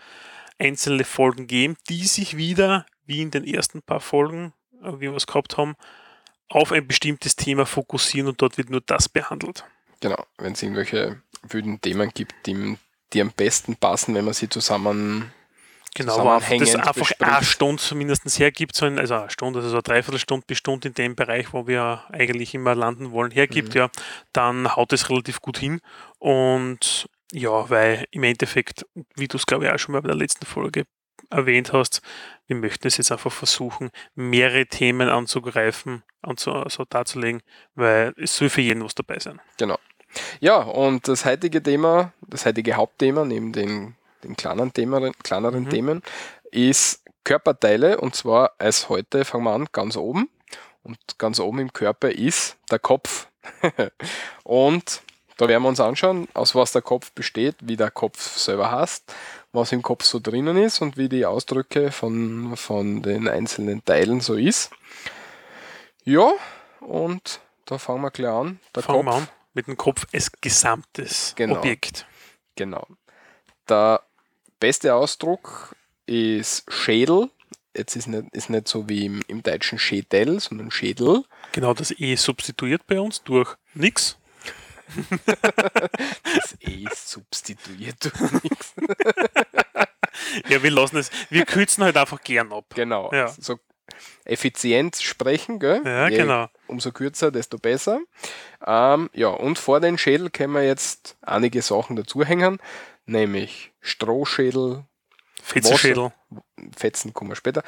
[0.64, 5.16] einzelne Folgen geben, die sich wieder, wie in den ersten paar Folgen, äh, wie wir
[5.16, 5.76] es gehabt haben,
[6.50, 9.66] auf ein bestimmtes Thema fokussieren und dort wird nur das behandelt.
[10.00, 12.78] Genau, wenn es irgendwelche wüden Themen gibt, die,
[13.14, 15.32] die am besten passen, wenn man sie zusammen
[15.96, 17.22] Genau, einfach das einfach bespricht.
[17.22, 20.96] eine Stunde zumindest hergibt, so ein, also eine Stunde, also eine Dreiviertelstunde bis Stunde in
[20.96, 23.80] dem Bereich, wo wir eigentlich immer landen wollen, hergibt, mhm.
[23.80, 23.90] ja,
[24.32, 25.82] dann haut es relativ gut hin.
[26.18, 30.18] Und ja, weil im Endeffekt, wie du es glaube ich auch schon mal bei der
[30.18, 30.86] letzten Folge
[31.30, 32.02] erwähnt hast,
[32.48, 37.42] wir möchten es jetzt einfach versuchen, mehrere Themen anzugreifen, anzu, also darzulegen,
[37.76, 39.42] weil es soll für jeden was dabei sein.
[39.58, 39.80] Genau.
[40.40, 45.70] Ja, und das heutige Thema, das heutige Hauptthema, neben den, den kleinen Themen, kleineren mhm.
[45.70, 46.02] Themen,
[46.52, 48.00] ist Körperteile.
[48.00, 50.30] Und zwar als heute, fangen wir an, ganz oben.
[50.84, 53.28] Und ganz oben im Körper ist der Kopf.
[54.44, 55.02] und
[55.38, 59.14] da werden wir uns anschauen, aus was der Kopf besteht, wie der Kopf selber heißt,
[59.52, 64.22] was im Kopf so drinnen ist und wie die Ausdrücke von, von den einzelnen Teilen
[64.22, 64.72] so ist.
[66.04, 66.32] Ja,
[66.80, 68.60] und da fangen wir gleich an.
[68.76, 72.06] Der fangen Kopf, wir an mit dem Kopf als gesamtes genau, Objekt.
[72.56, 72.88] Genau.
[73.70, 74.02] Der
[74.60, 77.30] beste Ausdruck ist Schädel.
[77.76, 81.24] Jetzt ist nicht, ist nicht so wie im, im deutschen Schädel, sondern Schädel.
[81.54, 84.18] Genau, das E substituiert bei uns durch nix.
[86.36, 88.74] Das E substituiert durch nichts.
[90.50, 92.66] ja, wir lassen es, wir kürzen halt einfach gern ab.
[92.76, 93.12] Genau.
[93.14, 93.28] Ja.
[93.28, 93.60] So
[94.26, 95.82] effizient sprechen, gell?
[95.84, 96.48] Ja, Je, genau.
[96.68, 98.00] Umso kürzer, desto besser.
[98.66, 102.60] Ähm, ja, und vor den Schädel können wir jetzt einige Sachen dazuhängen,
[103.06, 104.86] nämlich Strohschädel,
[105.42, 106.14] Fetzenschädel.
[106.76, 107.64] Fetzen kommen wir später.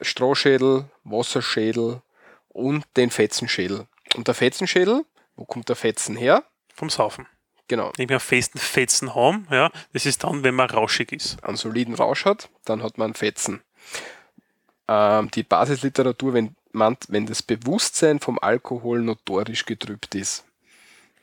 [0.00, 2.00] Strohschädel, Wasserschädel
[2.48, 3.86] und den Fetzenschädel.
[4.16, 5.04] Und der Fetzenschädel,
[5.36, 6.44] wo kommt der Fetzen her?
[6.78, 7.26] Vom Saufen.
[7.66, 7.90] Genau.
[7.96, 11.42] Wenn wir einen festen Fetzen haben, ja, das ist dann, wenn man rauschig ist.
[11.42, 13.62] Einen soliden Rausch hat, dann hat man einen Fetzen.
[14.86, 20.44] Ähm, die Basisliteratur, wenn, man, wenn das Bewusstsein vom Alkohol notorisch getrübt ist,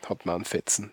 [0.10, 0.92] hat man einen Fetzen.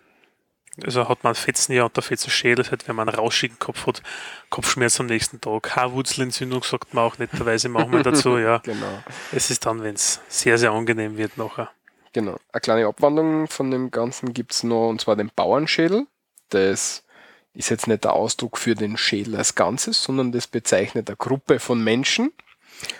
[0.81, 4.01] Also hat man Fetzen ja und der Fetzenschädel, halt, wenn man einen rauschigen Kopf hat,
[4.49, 5.75] Kopfschmerz am nächsten Tag.
[5.75, 8.59] Haarwurzelentzündung sagt man auch netterweise manchmal dazu, ja.
[8.59, 9.03] genau.
[9.33, 11.69] Es ist dann, wenn es sehr, sehr angenehm wird nachher.
[12.13, 12.37] Genau.
[12.51, 16.05] Eine kleine Abwandlung von dem Ganzen gibt es noch, und zwar den Bauernschädel.
[16.49, 17.03] Das
[17.53, 21.59] ist jetzt nicht der Ausdruck für den Schädel als Ganzes, sondern das bezeichnet eine Gruppe
[21.59, 22.31] von Menschen.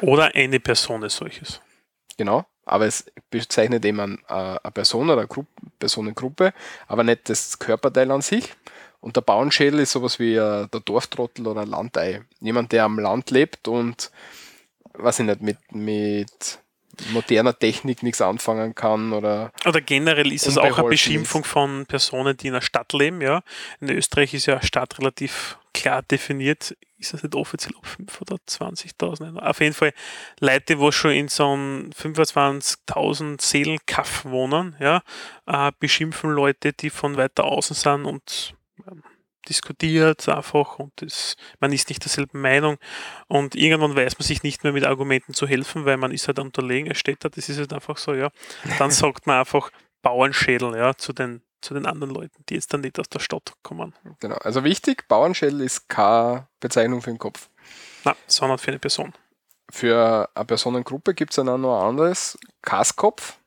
[0.02, 1.62] Oder eine Person als solches.
[2.18, 5.50] Genau, aber es bezeichnet eben eine, eine Person oder eine Gruppe,
[5.80, 6.54] Personengruppe,
[6.88, 8.54] aber nicht das Körperteil an sich.
[9.00, 12.22] Und der Bauernschädel ist sowas wie der Dorftrottel oder ein Landei.
[12.40, 14.12] Jemand, der am Land lebt und,
[14.94, 16.60] weiß ich nicht, mit, mit
[17.12, 19.52] moderner Technik nichts anfangen kann oder.
[19.66, 21.48] Oder generell ist es auch eine Beschimpfung ist.
[21.48, 23.42] von Personen, die in einer Stadt leben, ja.
[23.80, 26.76] In Österreich ist ja Stadt relativ klar definiert.
[26.98, 29.38] Ist das nicht offiziell ab 5 oder 20.000?
[29.38, 29.94] Auf jeden Fall
[30.40, 35.02] Leute, wo schon in so einem 25.000 Seelenkaff wohnen, ja,
[35.46, 38.56] äh, beschimpfen Leute, die von weiter außen sind und
[38.88, 39.04] ähm,
[39.50, 42.78] diskutiert einfach und das, man ist nicht derselben Meinung
[43.28, 46.40] und irgendwann weiß man sich nicht mehr mit Argumenten zu helfen, weil man ist halt
[46.40, 48.30] unterlegen, es steht da, das ist halt einfach so, ja.
[48.80, 52.82] Dann sagt man einfach Bauernschädel, ja, zu den, zu den anderen Leuten, die jetzt dann
[52.82, 53.94] nicht aus der Stadt kommen.
[54.20, 57.50] Genau, also wichtig, Bauernschädel ist keine Bezeichnung für den Kopf.
[58.04, 59.14] Nein, sondern für eine Person.
[59.70, 63.38] Für eine Personengruppe gibt es dann auch noch ein anderes, Kaskopf.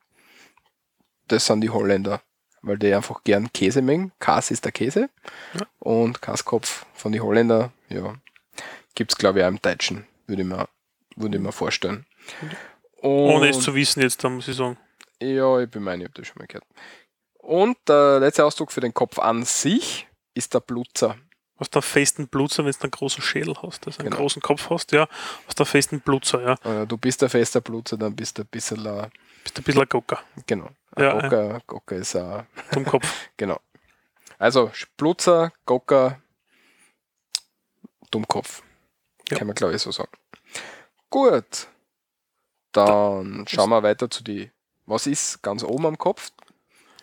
[1.28, 2.22] Das sind die Holländer
[2.66, 4.12] weil die einfach gern Käse mengen.
[4.18, 5.08] Kas ist der Käse.
[5.54, 5.66] Ja.
[5.78, 8.14] Und Kaskopf von den Holländer, ja,
[8.94, 10.68] gibt es glaube ich auch im Deutschen, würde ich mir,
[11.16, 12.06] würde ich mir vorstellen.
[13.00, 14.76] Und, Ohne es zu wissen jetzt, da muss ich sagen.
[15.22, 16.64] Ja, ich bin meine, ich habe das schon mal gehört.
[17.38, 21.16] Und der letzte Ausdruck für den Kopf an sich ist der Blutzer.
[21.58, 24.20] Aus der festen Blutzer, wenn du einen großen Schädel hast, also einen genau.
[24.20, 25.08] großen Kopf hast, ja,
[25.46, 26.84] aus der festen Blutzer, ja.
[26.84, 28.82] Du bist der fester Blutzer, dann bist du ein bisschen,
[29.42, 30.20] bist du ein bisschen ein Gocker.
[30.46, 30.68] Genau.
[30.98, 32.46] Ja, Gocker, Gocker ist ein.
[32.72, 33.28] Dummkopf.
[33.36, 33.60] genau.
[34.38, 36.20] Also Splutzer, Gocker,
[38.10, 38.62] Dummkopf.
[39.30, 39.38] Ja.
[39.38, 40.12] Kann man glaube ich so sagen.
[41.10, 41.68] Gut.
[42.72, 44.50] Dann da, schauen wir weiter zu die.
[44.86, 46.30] Was ist ganz oben am Kopf?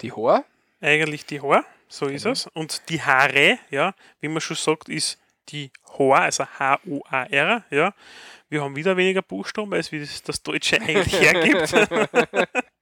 [0.02, 0.46] Die Haar?
[0.82, 2.34] Eigentlich die Haar, so ist genau.
[2.34, 2.48] es.
[2.48, 7.94] Und die Haare, ja, wie man schon sagt, ist die Haar, also H-U-A-R, ja.
[8.50, 11.74] Wir haben wieder weniger Buchstaben, als wie das, das Deutsche eigentlich hergibt.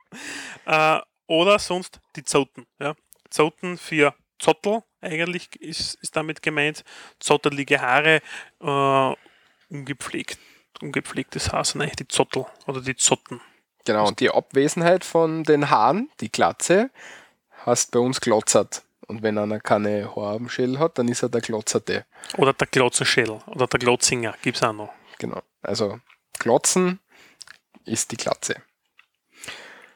[0.66, 2.66] äh, oder sonst die Zoten.
[2.80, 2.96] Ja.
[3.30, 6.84] Zoten für Zottel eigentlich ist, ist damit gemeint.
[7.20, 8.22] Zottelige Haare,
[8.60, 9.16] äh,
[9.70, 10.38] ungepflegt,
[10.82, 13.42] ungepflegtes Haar sind eigentlich die Zottel oder die Zotten.
[13.86, 16.92] Genau, und die Abwesenheit von den Haaren, die Glatze,
[17.66, 18.84] heißt bei uns glotzert.
[19.08, 22.06] Und wenn einer keine Haare am Schädel hat, dann ist er der Glotzerte.
[22.38, 24.94] Oder der Glotzenschädel oder der Glotzinger gibt es auch noch.
[25.18, 25.42] Genau.
[25.62, 26.00] Also
[26.40, 27.00] Glotzen
[27.86, 28.62] ist die Glatze.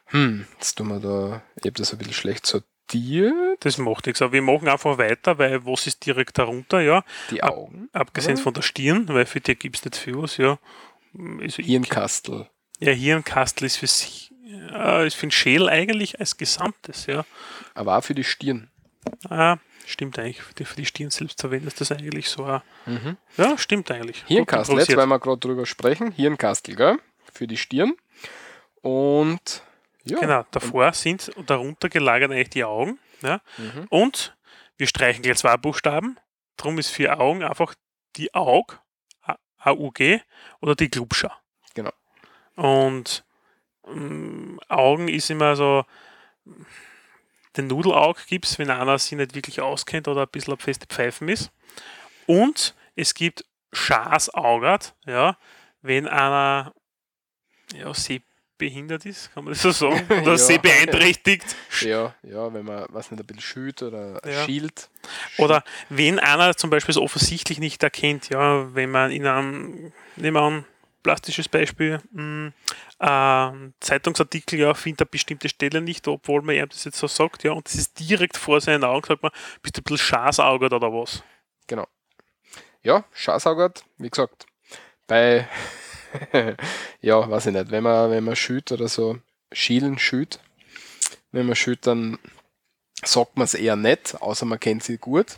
[0.08, 3.34] Hm, jetzt tun wir da, ich habe das ein bisschen schlecht sortiert.
[3.62, 4.22] Das macht nichts.
[4.22, 7.04] Aber wir machen einfach weiter, weil was ist direkt darunter, ja.
[7.32, 7.90] Die Ab- Augen.
[7.94, 8.44] Abgesehen oder?
[8.44, 10.60] von der Stirn, weil für die gibt es nicht viel was, ja.
[11.42, 12.48] Also ich- Hirnkastel.
[12.80, 14.32] Ja, Hirnkastel ist für sich,
[14.74, 17.26] äh, ist für den Schädel eigentlich als Gesamtes, ja.
[17.74, 18.70] Aber auch für die Stirn.
[19.30, 20.42] Ah, stimmt eigentlich.
[20.42, 22.46] Für die, für die Stirn selbst verwendet ist das eigentlich so.
[22.46, 22.62] Auch.
[22.86, 23.18] Mhm.
[23.38, 24.24] Ja, stimmt eigentlich.
[24.28, 26.12] Hirnkastel, jetzt weil wir gerade drüber sprechen.
[26.12, 26.98] Hirnkastel, gell?
[27.34, 27.94] Für die Stirn.
[28.82, 29.64] Und
[30.06, 30.20] ja.
[30.20, 33.00] Genau, davor sind und darunter gelagert eigentlich die Augen.
[33.22, 33.42] Ja.
[33.58, 33.88] Mhm.
[33.90, 34.36] Und
[34.78, 36.18] wir streichen gleich zwei Buchstaben.
[36.58, 37.74] Darum ist für Augen einfach
[38.16, 38.80] die Aug,
[39.58, 40.22] AUG,
[40.62, 41.32] oder die Glubscher.
[41.74, 41.92] Genau.
[42.56, 43.26] Und
[43.88, 45.86] ähm, Augen ist immer so,
[47.58, 50.86] den Nudelaug gibt es, wenn einer sich nicht wirklich auskennt oder ein bisschen auf feste
[50.88, 51.52] Pfeifen ist.
[52.28, 55.38] Und es gibt Schasaugert, ja,
[55.82, 56.74] wenn einer
[57.74, 57.94] ja,
[58.60, 60.38] sehbehindert ist, kann man das so sagen, oder Ja.
[60.38, 61.56] sehbeeinträchtigt.
[61.82, 64.46] Ja, ja, wenn man, was nicht, ein bisschen schüt oder Ja.
[64.46, 64.90] schielt.
[65.38, 70.36] Oder wenn einer zum Beispiel es offensichtlich nicht erkennt, ja, wenn man in einem, nehmen
[70.36, 70.66] wir an,
[71.04, 72.52] plastisches Beispiel, mh,
[73.00, 77.44] äh, Zeitungsartikel, ja, findet eine bestimmte Stelle nicht, obwohl man ihm das jetzt so sagt,
[77.44, 80.74] ja, und das ist direkt vor seinen Augen, sagt man, bist du ein bisschen schasaugert
[80.74, 81.22] oder was?
[81.68, 81.88] Genau.
[82.82, 84.46] Ja, Schasaugert, wie gesagt,
[85.08, 85.48] bei,
[87.02, 89.18] ja, weiß ich nicht, wenn man, wenn man schüt oder so,
[89.52, 90.40] schielen schüt,
[91.32, 92.18] wenn man schüt, dann
[93.04, 95.38] sagt man es eher nicht, außer man kennt sie gut.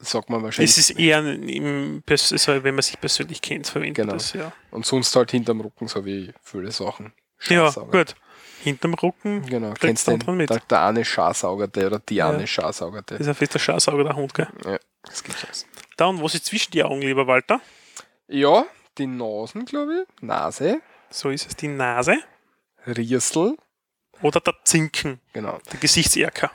[0.00, 0.70] Sagt man wahrscheinlich.
[0.76, 4.12] Es ist eher, im, also wenn man sich persönlich kennt, verwendet Genau.
[4.14, 4.52] das, ja.
[4.70, 7.12] und sonst halt hinterm Rücken, so wie viele Sachen.
[7.48, 8.14] Ja, gut.
[8.62, 10.50] Hinterm Rücken, Genau, kennst du den, mit.
[10.50, 12.30] der, der eine Schasaugerte oder die Ja.
[12.30, 13.14] eine Schasaugerte.
[13.16, 14.48] ist ein fester Schasauger, der Hund, gell?
[14.64, 15.66] Ja, das gibt's alles.
[15.96, 17.60] Dann, was ist zwischen die Augen, lieber Walter?
[18.26, 18.64] Ja,
[18.98, 20.22] die Nasen, glaube ich.
[20.22, 20.80] Nase,
[21.10, 22.16] So ist es die Nase
[22.86, 23.56] Riersel,
[24.22, 26.50] oder der Zinken, genau, der Gesichtserker.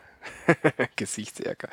[0.96, 1.70] Gesichtserker.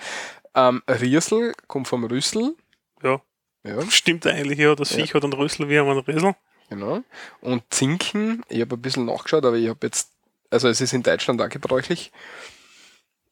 [0.55, 2.55] Ähm, Riersel kommt vom Rüssel.
[3.03, 3.21] Ja.
[3.65, 4.75] Ja, Stimmt eigentlich, ja.
[4.75, 4.99] Das Ja.
[4.99, 6.35] Viech hat einen Rüssel, wir haben einen Rüssel.
[6.71, 7.03] genau.
[7.41, 10.13] Und Zinken, ich habe ein bisschen nachgeschaut, aber ich habe jetzt,
[10.51, 12.13] also es ist in Deutschland auch gebräuchlich,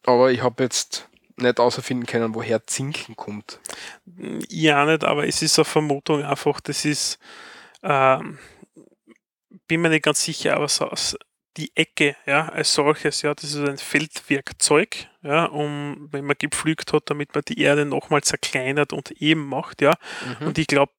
[0.05, 3.61] aber ich habe jetzt nicht außerfinden können, woher Zinken kommt.
[4.49, 7.19] Ja, nicht, aber es ist eine Vermutung einfach, das ist,
[7.83, 8.39] ähm,
[9.67, 11.17] bin mir nicht ganz sicher, aber so aus
[11.57, 16.93] die Ecke, ja, als solches, ja, das ist ein Feldwerkzeug, ja, um, wenn man gepflügt
[16.93, 19.95] hat, damit man die Erde nochmal zerkleinert und eben macht, ja.
[20.41, 20.49] Mhm.
[20.49, 20.93] Und ich glaube,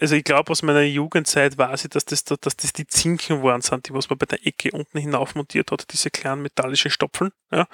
[0.00, 3.42] also ich glaube aus meiner Jugendzeit weiß ich, dass das, da- dass das die Zinken
[3.42, 6.90] waren sind, die was man bei der Ecke unten hinauf montiert hat, diese kleinen metallischen
[6.90, 7.66] Stopfeln, ja.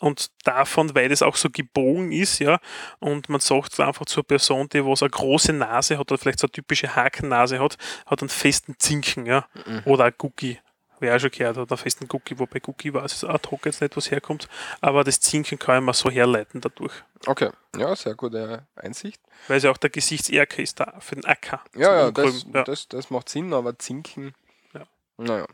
[0.00, 2.58] Und davon, weil das auch so gebogen ist, ja,
[3.00, 6.46] und man sagt einfach zur Person, die was eine große Nase hat oder vielleicht so
[6.46, 9.82] eine typische Hakennase hat, hat einen festen Zinken, ja, Mhm.
[9.84, 10.58] oder ein Gucki.
[11.00, 13.80] Wer auch schon gehört hat, einen festen Gucki, wobei Gucki weiß es ad hoc jetzt
[13.80, 14.48] nicht, was herkommt,
[14.80, 16.92] aber das Zinken kann ich mir so herleiten dadurch.
[17.26, 19.20] Okay, ja, sehr gute Einsicht.
[19.46, 21.62] Weil es ja auch der Gesichtserker ist da für den Acker.
[21.76, 22.64] Ja, ja, das, ja.
[22.64, 24.34] Das, das macht Sinn, aber Zinken.
[24.74, 24.86] Ja.
[25.18, 25.46] Naja.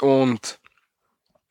[0.00, 0.58] Und,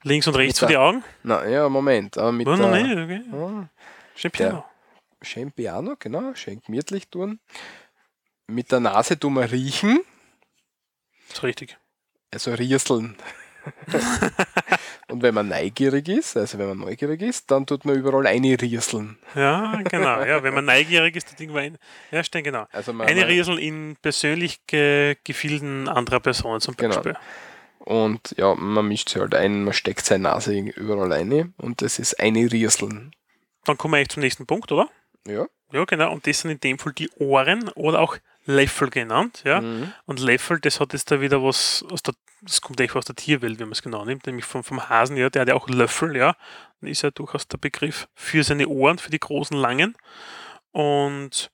[0.03, 1.03] Links und rechts von die der- Augen?
[1.23, 3.21] na ja, Moment, aber mit Oh, der nicht, okay.
[3.31, 3.69] Ja,
[4.15, 4.65] Schön Piano.
[5.21, 7.39] schön Piano, genau, schön gemütlich tun.
[8.47, 9.99] Mit der Nase tun wir riechen,
[11.29, 11.77] ist richtig.
[12.31, 13.15] Also rieseln.
[15.07, 18.59] Und wenn man neugierig ist, also wenn man neugierig ist, dann tut man überall eine
[18.59, 19.17] rieseln.
[19.35, 20.23] Ja, genau.
[20.23, 21.77] Ja, wenn man neugierig ist, das Ding war ein.
[22.11, 22.65] Ja, stimmt, genau.
[22.71, 26.95] Also man, Eine man, Riesel in persönlich ge Gefilden anderer Personen zum Genau.
[26.95, 27.15] Beispiel.
[27.79, 31.99] und ja, man mischt sie halt ein, man steckt seine Nase überall ein und das
[31.99, 33.11] ist eine rieseln.
[33.65, 34.89] Dann kommen wir eigentlich zum nächsten Punkt, oder?
[35.27, 35.45] Ja.
[35.71, 36.11] Ja, genau.
[36.11, 39.43] Und das sind in dem Fall die Ohren oder auch Löffel genannt.
[39.45, 39.61] Ja.
[39.61, 39.93] Mhm.
[40.05, 43.15] Und Löffel, das hat jetzt da wieder was aus der, das kommt echt aus der
[43.15, 45.67] Tierwelt, wenn man es genau nimmt, nämlich vom, vom Hasen, ja, der hat ja auch
[45.69, 46.35] Löffel, ja.
[46.81, 49.95] Ist ja durchaus der Begriff für seine Ohren, für die großen langen.
[50.71, 51.51] Und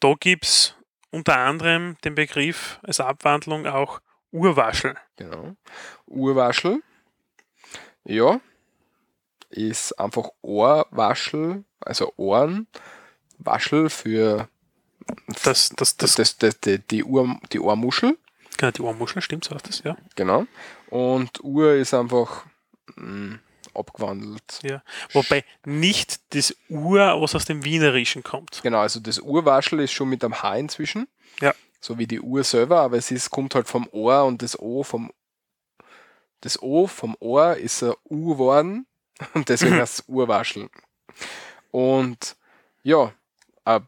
[0.00, 0.74] da gibt es
[1.10, 4.96] unter anderem den Begriff als Abwandlung auch Urwaschel.
[5.16, 5.54] Genau.
[6.06, 6.82] Urwaschel.
[8.04, 8.40] Ja.
[9.50, 14.48] Ist einfach Ohrwaschel, also Ohrenwaschel für
[15.44, 18.18] Das, das, das, das, das, die, die, Ohr, die Ohrmuschel.
[18.56, 19.96] genau, die Ohrmuschel, stimmt, so heißt das, ja.
[20.14, 20.46] Genau.
[20.90, 22.44] Und Uhr ist einfach
[22.96, 23.38] mh,
[23.74, 24.60] abgewandelt.
[24.62, 24.82] ja.
[25.12, 28.60] Wobei nicht das Ur, was aus dem Wienerischen kommt.
[28.62, 31.08] Genau, also das Urwaschel ist schon mit einem H inzwischen.
[31.40, 31.54] Ja.
[31.80, 34.82] So wie die Uhr selber, aber es ist, kommt halt vom Ohr und das O
[34.82, 35.10] vom
[36.42, 38.86] das O vom Ohr ist ein U geworden
[39.34, 40.68] und deswegen heißt es Urwaschel.
[41.70, 42.36] Und
[42.82, 43.12] ja,
[43.64, 43.86] ein,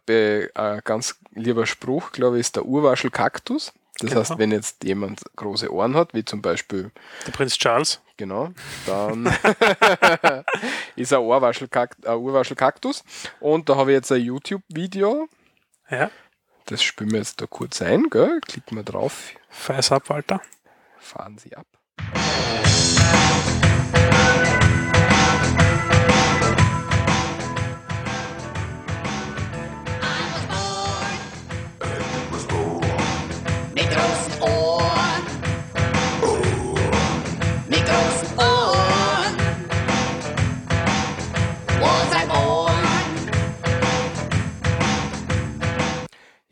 [0.54, 3.72] ein ganz lieber Spruch, glaube ich, ist der Urwaschel-Kaktus.
[3.98, 4.20] Das Genau.
[4.22, 6.90] heißt, wenn jetzt jemand große Ohren hat, wie zum Beispiel,
[7.26, 8.00] Der Prinz Charles.
[8.16, 8.50] genau,
[8.86, 9.26] dann
[10.96, 13.04] ist Ohrwaschelkakt- ein Urwaschel-Kaktus.
[13.40, 15.28] Und da habe ich jetzt ein YouTube-Video,
[15.90, 16.10] Ja.
[16.66, 18.40] das spielen wir jetzt da kurz ein, gell?
[18.40, 20.40] klicken wir drauf, Feiß ab, Walter.
[20.98, 21.66] fahren Sie ab.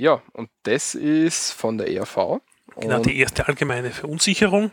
[0.03, 2.41] Ja, und das ist von der ERV.
[2.75, 4.73] Genau, Und die erste allgemeine Verunsicherung.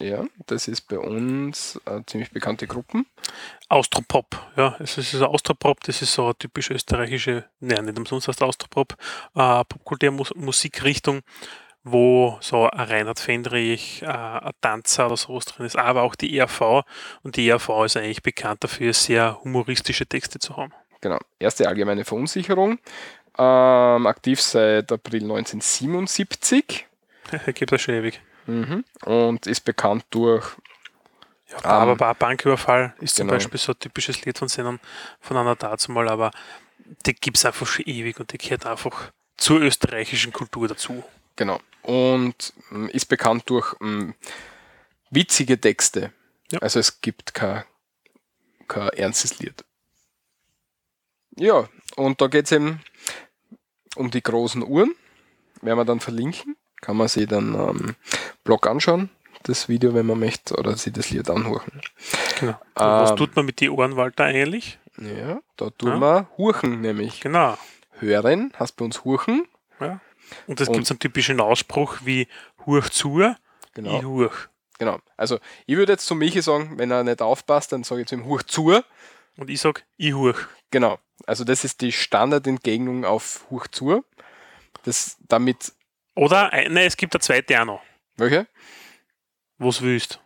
[0.00, 3.04] Ja, das ist bei uns eine ziemlich bekannte Gruppe.
[3.68, 4.40] Austropop.
[4.56, 8.42] Ja, es ist also Austropop, das ist so eine typisch österreichische, nein, nicht umsonst heißt
[8.42, 8.96] Austropop,
[9.34, 11.20] äh, Popkultur-Musikrichtung,
[11.84, 16.38] wo so ein Reinhard Fendrich, äh, ein Tanzer oder sowas drin ist, aber auch die
[16.38, 16.82] ERV.
[17.22, 20.72] Und die ERV ist eigentlich bekannt dafür, sehr humoristische Texte zu haben.
[21.02, 22.78] Genau, erste allgemeine Verunsicherung.
[23.38, 26.86] Ähm, aktiv seit April 1977
[27.54, 28.20] Gibt es schon ewig.
[28.46, 28.84] mhm.
[29.04, 30.44] und ist bekannt durch,
[31.50, 33.38] Ja, aber Bar Banküberfall ist zum genau.
[33.38, 34.80] Beispiel so ein typisches Lied von seinen,
[35.20, 36.30] von einer dazumal, aber
[37.06, 41.02] die gibt es einfach schon ewig und die gehört einfach zur österreichischen Kultur dazu.
[41.36, 44.14] genau, und ähm, ist bekannt durch ähm,
[45.10, 46.12] witzige Texte.
[46.50, 46.58] Ja.
[46.58, 47.64] Also es gibt kein,
[48.68, 49.64] kein ernstes Lied.
[51.36, 51.66] Ja,
[51.96, 52.80] und da geht es eben
[53.96, 54.94] um die großen Uhren.
[55.60, 56.56] Werden wir dann verlinken.
[56.80, 57.94] Kann man sich dann am
[58.42, 59.08] Blog anschauen,
[59.44, 61.80] das Video, wenn man möchte, oder sich das Lied anhören.
[62.40, 62.58] Genau.
[62.74, 64.78] Was Ähm, tut man mit den Ohren, Walter, eigentlich?
[64.98, 66.00] Ja, da tun Ja.
[66.00, 67.20] wir Hurchen nämlich.
[67.20, 67.56] Genau.
[68.00, 69.46] Hören heißt bei uns Hurchen.
[69.80, 70.00] Ja.
[70.48, 72.26] Und es Und- gibt einen typischen Ausspruch wie
[72.66, 73.22] Huch zu,
[73.74, 73.98] Genau.
[73.98, 74.32] ich huch.
[74.78, 74.98] genau.
[75.16, 78.16] Also ich würde jetzt zu Michi sagen, wenn er nicht aufpasst, dann sage ich zu
[78.16, 78.80] ihm Huch zu.
[79.36, 80.34] Und ich sag, ich huch.
[80.70, 80.98] Genau.
[81.26, 84.04] Also das ist die Standardentgegnung auf Huch zu.
[84.84, 85.72] Das damit,
[86.14, 87.82] Oder, nein, es gibt eine zweite auch noch.
[88.16, 88.46] welche?
[89.58, 90.20] Was willst.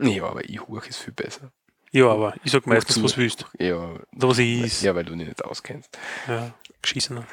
[0.00, 1.52] Ja, aber ich Huch ist viel besser.
[1.92, 3.46] Ja, aber ich sag meistens, was willst.
[3.58, 4.82] Ja, was ich is.
[4.82, 5.96] ja weil du dich nicht auskennst.
[6.26, 7.24] Ja, geschissener.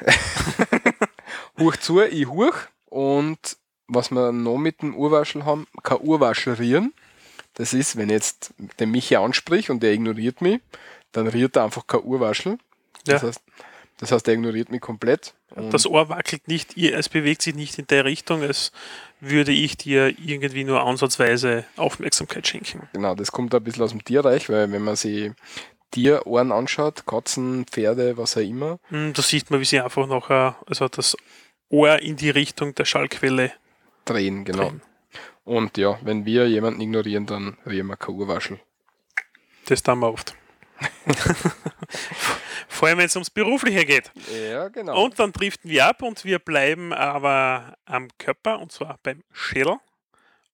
[1.58, 2.54] Huch zu, ich Huch.
[2.84, 3.56] Und
[3.88, 6.92] was wir noch mit dem Urwaschel haben, kein Urwaschel rieren.
[7.54, 10.60] Das ist, wenn jetzt den Michi ansprich und der ignoriert mich,
[11.10, 12.58] dann riert er einfach kein Urwaschel.
[13.04, 13.28] Das, Ja.
[13.28, 13.42] heißt,
[13.98, 15.34] das heißt, er ignoriert mich komplett.
[15.70, 18.72] Das Ohr wackelt nicht, es bewegt sich nicht in der Richtung, als
[19.20, 22.88] würde ich dir irgendwie nur ansatzweise Aufmerksamkeit schenken.
[22.92, 25.30] genau, das kommt ein bisschen aus dem Tierreich, weil wenn man sich
[25.90, 30.56] Tierohren anschaut, Katzen, Pferde, was auch immer, Hm, Da sieht man, wie sie einfach nachher,
[30.66, 31.16] also das
[31.68, 33.52] Ohr in die Richtung der Schallquelle
[34.06, 34.70] drehen, genau.
[34.70, 34.82] drehen.
[35.44, 38.58] Und ja, wenn wir jemanden ignorieren, dann rieren wir kein Urwaschel.
[39.66, 40.34] Das tun wir oft.
[42.72, 44.10] Vor allem, wenn es ums Berufliche geht.
[44.50, 45.04] Ja, genau.
[45.04, 49.76] Und dann driften wir ab und wir bleiben aber am Körper und zwar beim Schädel.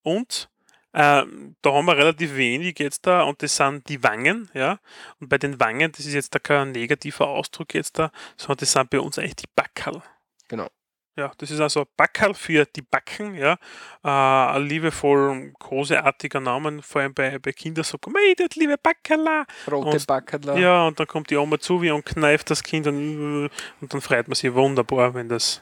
[0.03, 0.51] Und
[0.95, 4.81] ähm, da haben wir relativ wenig jetzt da und das sind die Wangen, ja.
[5.21, 8.73] Und bei den Wangen, das ist jetzt da kein negativer Ausdruck jetzt da, sondern das
[8.73, 10.03] sind bei uns eigentlich die Backerl.
[10.49, 10.69] Genau.
[11.19, 13.55] Ja, das ist also Backerl für die Backen, ja.
[14.05, 18.77] Äh, ein liebevoll koseartiger Name, vor allem bei, bei Kindern sagt man, "Mei, das liebe
[18.81, 19.45] Backerla.
[19.69, 20.57] Rote und- Backerler.
[20.57, 23.51] Ja, und dann kommt die Oma zu wie und kneift das Kind und,
[23.81, 25.61] und dann freut man sich wunderbar, wenn das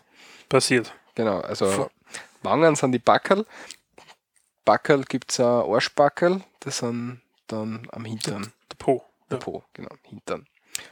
[0.51, 0.93] passiert.
[1.15, 1.91] Genau, also Vo-
[2.43, 3.47] Wangen sind die Backerl.
[4.67, 8.53] Backerl gibt es auch Arschbackerl, das sind dann am Hintern.
[8.71, 9.05] Der Po.
[9.31, 10.47] Der Ja, Po, genau, Hintern.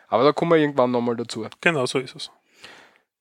[0.09, 1.47] Aber da kommen wir irgendwann nochmal dazu.
[1.61, 2.31] genau so ist es.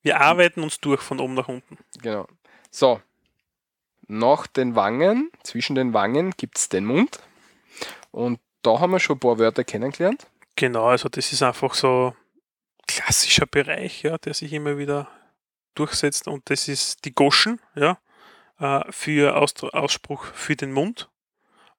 [0.04, 1.78] Wir arbeiten uns durch von oben nach unten.
[2.02, 2.28] Genau.
[2.70, 3.00] So,
[4.06, 7.20] nach den Wangen, zwischen den Wangen gibt es den Mund.
[8.10, 10.26] Und da haben wir schon ein paar Wörter kennengelernt.
[10.56, 12.14] Genau, also das ist einfach so
[12.86, 15.08] klassischer Bereich, ja, der sich immer wieder
[15.74, 17.98] durchsetzt und das ist die Goschen, ja,
[18.60, 21.08] äh, für Ausdru- Ausspruch für den Mund.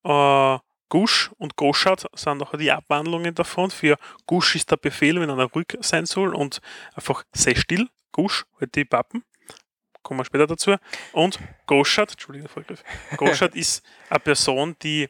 [0.04, 0.58] Äh,
[0.90, 3.70] Gusch und Goschat sind nachher die Abwandlungen davon.
[3.72, 6.60] Für Gusch ist der Befehl, wenn einer ruhig sein soll und
[6.96, 7.88] einfach sei still.
[8.16, 9.26] Gusch, halt die Pappen.
[10.02, 10.76] Kommen wir später dazu.
[11.12, 11.38] Und
[11.68, 12.82] Goschat, Entschuldigung, Vorgriff.
[13.18, 15.10] Goschat ist eine Person, die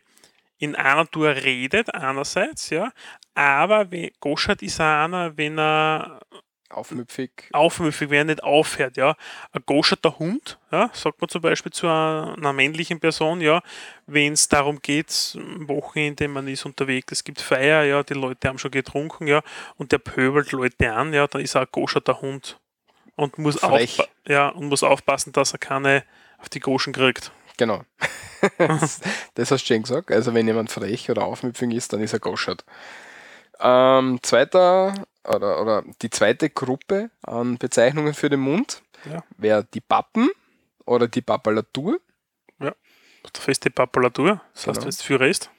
[0.58, 2.92] in einer Tour redet, einerseits, ja,
[3.36, 3.88] aber
[4.20, 6.20] Goschat ist auch einer, wenn er
[6.70, 7.30] Aufmüpfig.
[7.54, 9.16] aufmüffig, wer nicht aufhört, ja.
[9.52, 13.62] Ein goscherter Hund, ja, sagt man zum Beispiel zu einer, männlichen Person, ja,
[14.08, 15.38] wenn es darum geht,
[15.68, 19.44] Wochenende, man ist unterwegs, es gibt Feier, ja, die Leute haben schon getrunken, ja,
[19.76, 22.60] und der pöbelt Leute an, ja, dann ist er ein goscherter Hund.
[23.16, 24.00] Und muss, Frech.
[24.28, 26.04] ja, und muss aufpassen, dass er keine
[26.38, 27.32] auf die Goschen kriegt.
[27.58, 27.84] Genau.
[28.58, 29.00] das,
[29.36, 30.12] das hast du schön gesagt.
[30.12, 32.66] Also wenn jemand frech oder aufmüpfig ist, dann ist er goschert.
[33.60, 34.94] Ähm, zweiter
[35.24, 39.24] oder, oder die zweite Gruppe an Bezeichnungen für den Mund Ja.
[39.38, 40.30] wäre die Pappen
[40.86, 42.00] oder die Papalatur.
[42.60, 44.82] Der feste Papulatur, das heißt, Genau.
[44.84, 45.50] wenn es viel ist.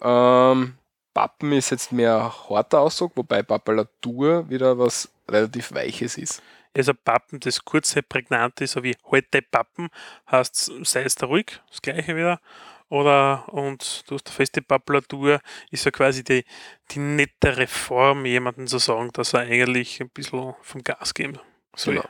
[0.00, 0.76] Ähm,
[1.14, 6.42] Pappen ist jetzt mehr harter Ausdruck, wobei Papalatur wieder was relativ Weiches ist.
[6.76, 9.88] Also Pappen, das kurze, prägnante, so wie heute Pappen,
[10.30, 12.40] heißt, sei es da ruhig, das gleiche wieder.
[12.88, 15.40] Oder, und du hast eine feste Papulatur,
[15.70, 16.44] ist ja quasi die,
[16.90, 21.38] die nettere Form, jemandem zu sagen, dass er eigentlich ein bisschen vom Gas geben
[21.76, 21.94] soll.
[21.94, 22.08] Genau.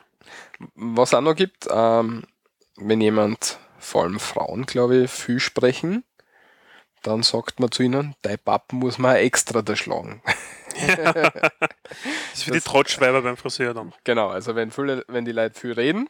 [0.73, 2.23] Was auch noch gibt, ähm,
[2.77, 6.03] wenn jemand, vor allem Frauen, glaube ich, viel sprechen,
[7.01, 10.21] dann sagt man zu ihnen, dein Pappen muss man extra da schlagen.
[10.73, 13.93] Das ist für die Trottschweiber beim Friseur dann.
[14.05, 16.09] genau, also wenn, viele, wenn die Leute viel reden,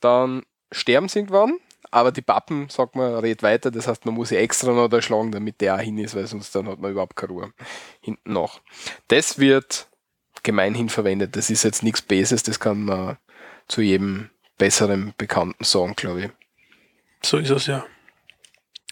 [0.00, 1.58] dann sterben sie irgendwann,
[1.92, 5.00] aber die Pappen, sagt man, redet weiter, das heißt, man muss sie extra noch da
[5.00, 7.52] schlagen, damit der auch hin ist, weil sonst dann hat man überhaupt keine Ruhe
[8.00, 8.60] hinten nach.
[9.06, 9.88] Das wird
[10.42, 13.16] gemeinhin verwendet, das ist jetzt nichts Bases, das kann man
[13.68, 16.30] zu jedem besseren Bekannten sagen, glaube ich.
[17.22, 17.86] So ist es ja.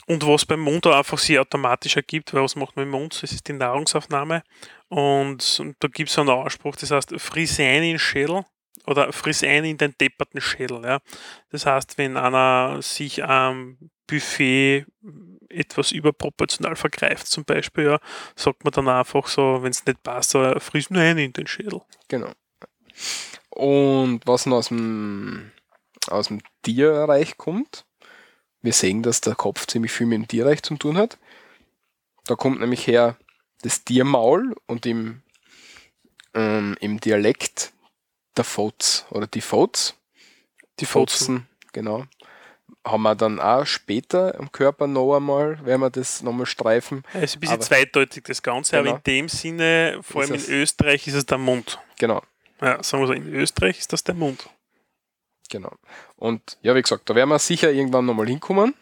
[0.07, 3.22] Und was beim Mund auch einfach sich automatisch ergibt, weil was macht man im Mund?
[3.22, 4.42] Das ist die Nahrungsaufnahme.
[4.88, 8.44] Und, und da gibt es einen Ausspruch, das heißt, friss ein in den Schädel
[8.86, 10.82] oder friss ein in den depperten Schädel.
[10.84, 11.00] Ja.
[11.50, 14.86] Das heißt, wenn einer sich am Buffet
[15.48, 17.98] etwas überproportional vergreift, zum Beispiel, ja,
[18.34, 21.46] sagt man dann einfach so, wenn es nicht passt, so, friss nur ein in den
[21.46, 21.80] Schädel.
[22.09, 22.32] Genau.
[23.50, 25.53] Und was noch aus dem,
[26.09, 27.84] aus dem Tierreich kommt,
[28.63, 31.19] wir sehen, dass der Kopf ziemlich viel mit dem Tierreich zu tun hat.
[32.27, 33.17] Da kommt nämlich her
[33.63, 35.23] das Tiermaul und im,
[36.35, 37.73] ähm, im Dialekt
[38.37, 39.95] der Foz oder die Foz.
[40.81, 41.47] Die Fotzen.
[41.73, 42.05] Genau.
[42.85, 47.05] Haben wir dann auch später am Körper noch einmal, werden wir das nochmal streifen.
[47.13, 48.97] Es ist ein bisschen Aber- zweideutig das Ganze, aber Genau.
[48.97, 51.79] in dem Sinne, vor allem in Österreich, ist es der Mund.
[51.99, 52.23] Genau.
[52.61, 54.49] Ja, sagen wir so, in Österreich ist das der Mund.
[55.53, 55.72] Genau.
[56.16, 58.74] Und ja, wie gesagt, da werden wir sicher irgendwann nochmal hinkommen.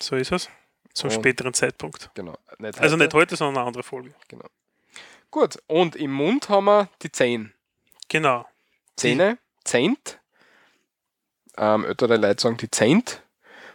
[0.00, 0.48] So ist es.
[0.94, 2.10] Zum Und- späteren Zeitpunkt.
[2.14, 2.36] Genau.
[2.58, 4.12] Nicht Also nicht heute, sondern eine andere Folge.
[5.30, 7.52] Gut, und im Mund haben wir die Zähne.
[8.08, 8.44] Genau.
[8.96, 10.18] Zähne, Zehnt.
[11.56, 13.22] Ähm, ältere Leute sagen die Zehnt.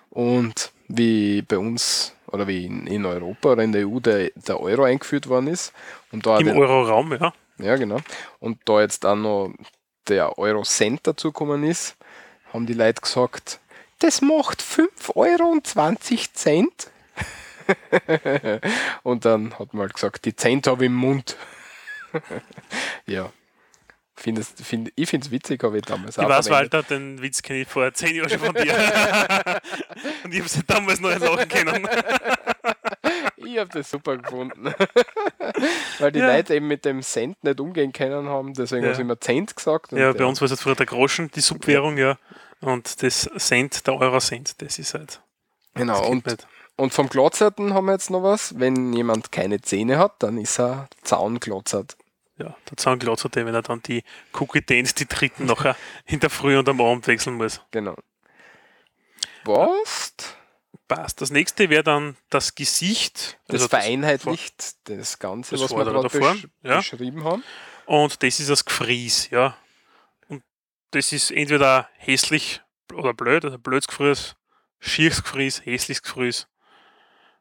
[0.09, 4.59] Und wie bei uns oder wie in, in Europa oder in der EU der, der
[4.59, 5.71] Euro eingeführt worden ist.
[6.11, 7.33] Und da Im Euroraum, ja.
[7.59, 7.99] ja, genau.
[8.39, 9.53] Und da jetzt dann noch
[10.07, 11.96] der Euro-Cent dazugekommen ist,
[12.53, 13.59] haben die Leute gesagt,
[13.99, 16.91] das macht 5 Euro und 20 Cent.
[19.03, 21.35] und dann hat man halt gesagt, die Cent habe ich im Mund.
[23.05, 23.31] ja.
[24.15, 26.73] Find es, find, ich finde es witzig, habe ich damals Ich weiß, verwendet.
[26.73, 28.73] Walter, den Witz kenne ich vor zehn Jahren schon von dir.
[30.23, 31.87] Und ich habe sie damals noch nicht lachen können.
[33.37, 34.65] Ich habe das super gefunden.
[35.99, 36.35] Weil die Ja.
[36.35, 38.89] Leute eben mit dem Cent nicht umgehen können haben, deswegen Ja.
[38.89, 39.91] haben sie immer Cent gesagt.
[39.91, 42.17] Ja, bei uns war es halt früher der Groschen, die Subwährung, ja.
[42.61, 45.21] Und das Cent, der Euro-Cent, das ist halt.
[45.75, 46.47] Genau, und, nicht.
[46.75, 48.59] und vom Glotzerten haben wir jetzt noch was.
[48.59, 51.95] Wenn jemand keine Zähne hat, dann ist er Zaunglotzert.
[52.39, 54.03] Ja, der Zahnglotzer, wenn er dann die
[54.39, 55.75] Cookie Dance, die dritten nachher
[56.05, 57.61] in der Früh und am Abend wechseln muss.
[57.71, 57.95] Genau.
[59.43, 60.06] Was?
[60.87, 61.21] Passt.
[61.21, 63.39] Das nächste wäre dann das Gesicht.
[63.47, 66.77] Das also vereinheitlicht das Ganze, das was wir gerade besch ja.
[66.77, 67.43] beschrieben haben.
[67.85, 69.57] Und das ist das Gefries, ja.
[70.27, 70.43] Und
[70.91, 72.61] das ist entweder hässlich
[72.93, 74.35] oder blöd, also blödes Gefries,
[74.79, 76.47] schieres Gefries, hässliches Gefries.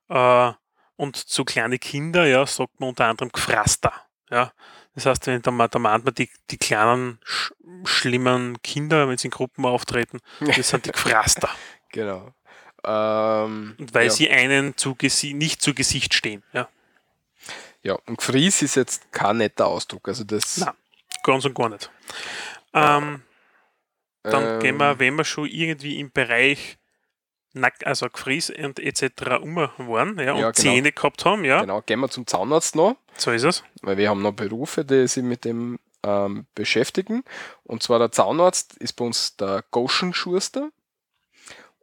[0.09, 0.53] Äh,
[0.97, 3.93] und zu kleine Kinder, ja, sagt man unter anderem Gefraster.
[4.31, 4.53] Ja.
[4.95, 7.53] Das heißt, wenn da, da meint man die, die kleinen, sch
[7.85, 11.51] schlimmen Kinder, wenn sie in Gruppen auftreten, das sind die Gefraster.
[11.91, 12.33] Genau.
[12.87, 14.11] Ähm, Und weil ja.
[14.11, 14.97] sie einen zu
[15.35, 16.43] nicht zu Gesicht stehen.
[16.53, 16.69] Ja.
[17.83, 20.09] ja, und Gefries ist jetzt kein netter Ausdruck.
[20.09, 20.75] Also das Nein.
[21.25, 21.91] Ganz und gar nicht.
[22.73, 23.23] Ähm,
[24.23, 26.79] Dann ähm, gehen wir, wenn wir schon irgendwie im Bereich
[27.53, 29.41] Nack, also Gefries und etc.
[29.41, 30.53] um waren ja, und Ja, genau.
[30.53, 32.97] Zähne gehabt haben, ja, Genau, gehen wir zum Zahnarzt noch.
[33.17, 33.65] so ist es.
[33.83, 37.25] weil wir haben noch Berufe, die sich mit dem ähm, beschäftigen.
[37.65, 40.71] Und zwar der Zahnarzt ist bei uns der Goschenschuster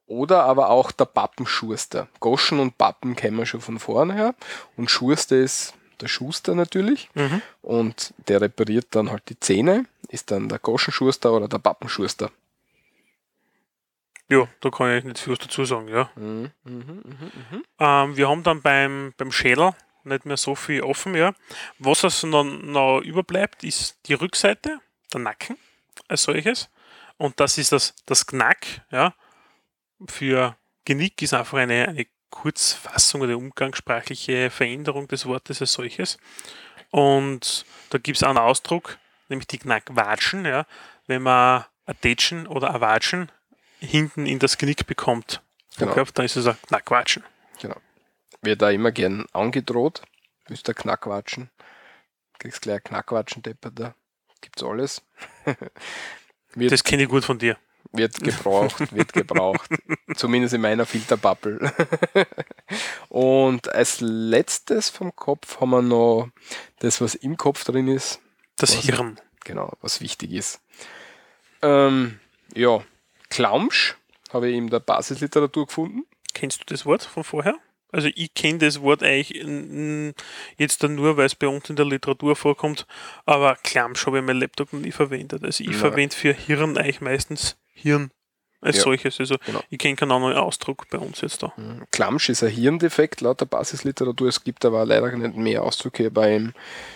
[0.07, 2.07] oder aber auch der Pappenschuster.
[2.19, 4.35] Goschen und Pappen kennen wir schon von vorne her
[4.77, 7.09] und Schuster ist der Schuster natürlich.
[7.13, 7.41] Mhm.
[7.61, 12.29] Und der repariert dann halt die Zähne, ist dann der Goschenschuster oder der Pappenschuster.
[14.29, 16.09] Ja, da kann ich nicht viel dazu sagen, ja.
[16.15, 17.63] Mhm, mhm, mhm, mhm.
[17.79, 19.71] Ähm, wir haben dann beim, beim Schädel
[20.05, 21.33] nicht mehr so viel offen, ja.
[21.79, 24.79] Was also noch, noch überbleibt, ist die Rückseite,
[25.13, 25.57] der Nacken
[26.07, 26.69] als solches.
[27.17, 29.13] Und das ist das, das Knack, ja.
[30.07, 36.17] Für Genick ist einfach eine, eine Kurzfassung oder umgangssprachliche Veränderung des Wortes als solches.
[36.89, 38.97] Und da gibt es einen Ausdruck,
[39.29, 40.65] nämlich die Knackwatschen, ja.
[41.07, 43.31] Wenn man ein Tätschen oder ein Watschen
[43.79, 45.41] hinten in das Knick bekommt,
[45.77, 45.93] Genau.
[45.93, 47.23] Körper, dann ist es ein Knackwatschen.
[47.59, 47.77] Genau.
[48.41, 50.03] Wird da immer gern angedroht.
[50.47, 51.49] Willst du Knackwatschen?
[52.37, 53.95] Kriegst gleich einen Knackwatschen, Depper, da
[54.41, 55.01] gibt's alles.
[56.55, 57.57] Das kenne ich gut von dir.
[57.93, 59.69] Wird gebraucht, wird gebraucht.
[60.15, 61.71] Zumindest in meiner Filterbubble.
[63.09, 66.29] Und als letztes vom Kopf haben wir noch
[66.79, 68.19] das, was im Kopf drin ist.
[68.57, 68.83] Das Was?
[68.83, 69.19] Hirn.
[69.45, 70.61] Genau, was wichtig ist.
[71.61, 72.19] Ähm,
[72.55, 72.83] ja,
[73.29, 73.95] Klaumsch
[74.31, 76.05] habe ich in der Basisliteratur gefunden.
[76.33, 77.55] Kennst du das Wort von vorher?
[77.91, 80.15] Also ich kenne das Wort eigentlich
[80.57, 82.87] jetzt dann nur, weil es bei uns in der Literatur vorkommt,
[83.25, 85.43] aber Klamsch habe ich mein Laptop noch nie verwendet.
[85.43, 85.79] Also ich Nein.
[85.79, 88.11] verwende für Hirn eigentlich meistens Hirn
[88.61, 89.19] als Ja, solches.
[89.19, 89.61] Also genau.
[89.69, 91.51] ich kenne keinen anderen Ausdruck bei uns jetzt da.
[91.91, 94.29] Klamsch ist ein Hirndefekt laut der Basisliteratur.
[94.29, 96.53] Es gibt aber leider nicht mehr Ausdrücke beim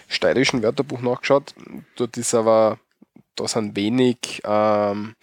[0.08, 1.54] steirischen Wörterbuch nachgeschaut.
[1.98, 2.80] Dort ist aber,
[3.36, 5.16] da sind wenig ähm,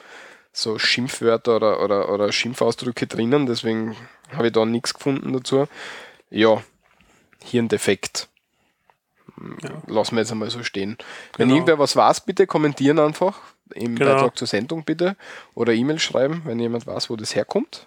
[0.53, 3.97] so Schimpfwörter oder, oder, oder Schimpfausdrücke drinnen, deswegen
[4.33, 5.67] habe ich da nichts gefunden dazu.
[6.31, 6.63] Ja,
[7.43, 8.29] Hirndefekt.
[9.63, 9.83] Ja.
[9.87, 10.97] Lassen wir jetzt einmal so stehen.
[11.37, 11.57] Wenn Genau.
[11.57, 13.41] irgendwer was weiß, bitte kommentieren einfach
[13.75, 14.15] im Genau.
[14.15, 15.17] Beitrag zur Sendung bitte
[15.55, 17.87] oder E-Mail schreiben, wenn jemand weiß, wo das herkommt.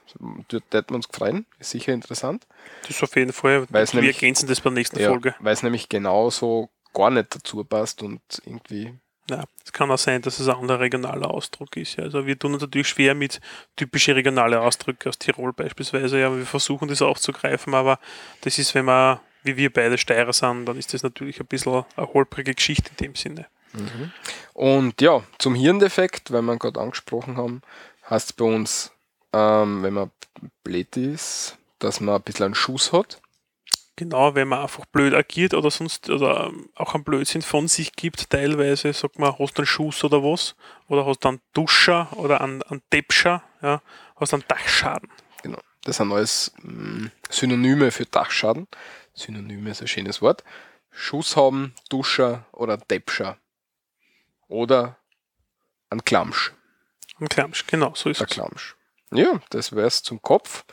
[0.49, 1.45] Dort hätten wir uns freuen.
[1.59, 2.45] Ist sicher interessant.
[2.81, 3.65] Das ist auf jeden Fall.
[3.69, 5.35] Weil es wir nämlich- ergänzen das bei der nächsten Ja, Folge.
[5.39, 8.93] weil es nämlich genauso gar nicht dazu passt und irgendwie.
[9.29, 11.99] Ja, es kann auch sein, dass es ein anderer regionaler Ausdruck ist.
[11.99, 13.41] Also wir tun uns natürlich schwer mit
[13.75, 16.17] typische regionale Ausdrücke aus Tirol beispielsweise.
[16.19, 17.99] Ja, wir versuchen das aufzugreifen, aber
[18.41, 21.83] das ist, wenn wir, wie wir beide Steirer sind, dann ist das natürlich ein bisschen
[21.97, 23.47] eine holprige Geschichte in dem Sinne.
[24.53, 27.61] Und ja, zum Hirndefekt, weil wir gerade angesprochen haben,
[28.09, 28.91] heißt es bei uns,
[29.33, 30.11] ähm, wenn man
[30.63, 33.21] blöd ist, dass man ein bisschen einen Schuss hat.
[33.95, 37.93] Genau, wenn man einfach blöd agiert oder sonst oder ähm, auch einen Blödsinn von sich
[37.93, 40.55] gibt, teilweise sagt man, hast du einen Schuss oder was,
[40.87, 43.81] oder hast du einen Duscher oder einen, einen Deppscher, ja,
[44.15, 45.09] hast du einen Dachschaden.
[45.41, 45.57] Genau.
[45.83, 48.67] Das sind alles mh, Synonyme für Dachschaden.
[49.15, 50.43] Synonyme ist ein schönes Wort.
[50.91, 53.37] Schuss haben, Duscher oder Deppscher.
[54.47, 54.97] Oder
[55.89, 56.53] ein Klamsch.
[57.19, 58.33] Ein Klamsch, genau, so ist Der es.
[58.33, 58.75] Klamsch.
[59.11, 60.65] Ja, das wär's zum Kopf.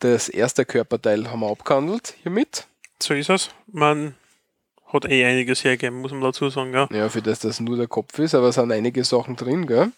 [0.00, 2.66] Das erste Körperteil haben wir abgehandelt hiermit.
[3.00, 3.50] So ist es.
[3.66, 4.16] Man
[4.86, 6.88] hat eh einiges hergegeben, muss man dazu sagen, ja.
[6.90, 9.92] Ja, für das das nur der Kopf ist, aber es sind einige Sachen drin, gell?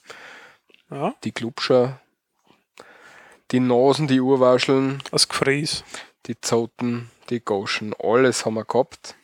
[0.91, 2.01] ja Die Klubscher,
[3.51, 5.85] die Nasen, die Urwascheln, das Gefräß.
[6.27, 9.15] die Zoten, die Goschen, alles haben wir gehabt.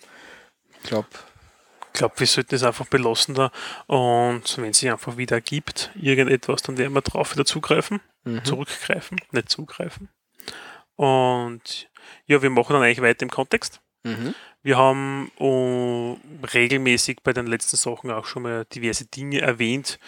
[0.83, 1.09] Ich glaube,
[1.93, 3.51] Ich glaube, wir sollten das einfach belassen da.
[3.87, 8.45] Und wenn es sich einfach wieder ergibt, irgendetwas, dann werden wir drauf wieder zugreifen, Mhm.
[8.45, 10.09] zurückgreifen, nicht zugreifen.
[10.97, 11.89] Und
[12.27, 13.81] ja, wir machen dann eigentlich weiter im Kontext.
[14.05, 14.35] mhm.
[14.63, 16.17] Wir haben äh,
[16.55, 19.99] regelmäßig bei den letzten Sachen auch schon mal diverse Dinge erwähnt,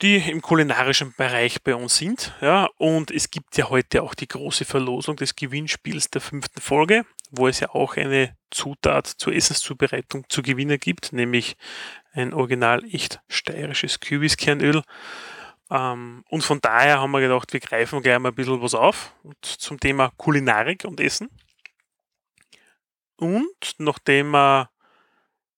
[0.00, 2.32] die im kulinarischen Bereich bei uns sind.
[2.40, 7.04] Ja, und es gibt ja heute auch die große Verlosung des Gewinnspiels der fünften Folge,
[7.30, 11.56] wo es ja auch eine Zutat zur Essenszubereitung zu gewinnen gibt, nämlich
[12.12, 14.82] ein original echt steirisches Kürbiskernöl.
[15.70, 19.14] Ähm, und von daher haben wir gedacht, wir greifen gleich mal ein bisschen was auf
[19.42, 21.30] zum Thema Kulinarik und Essen.
[23.16, 24.70] Und nachdem wir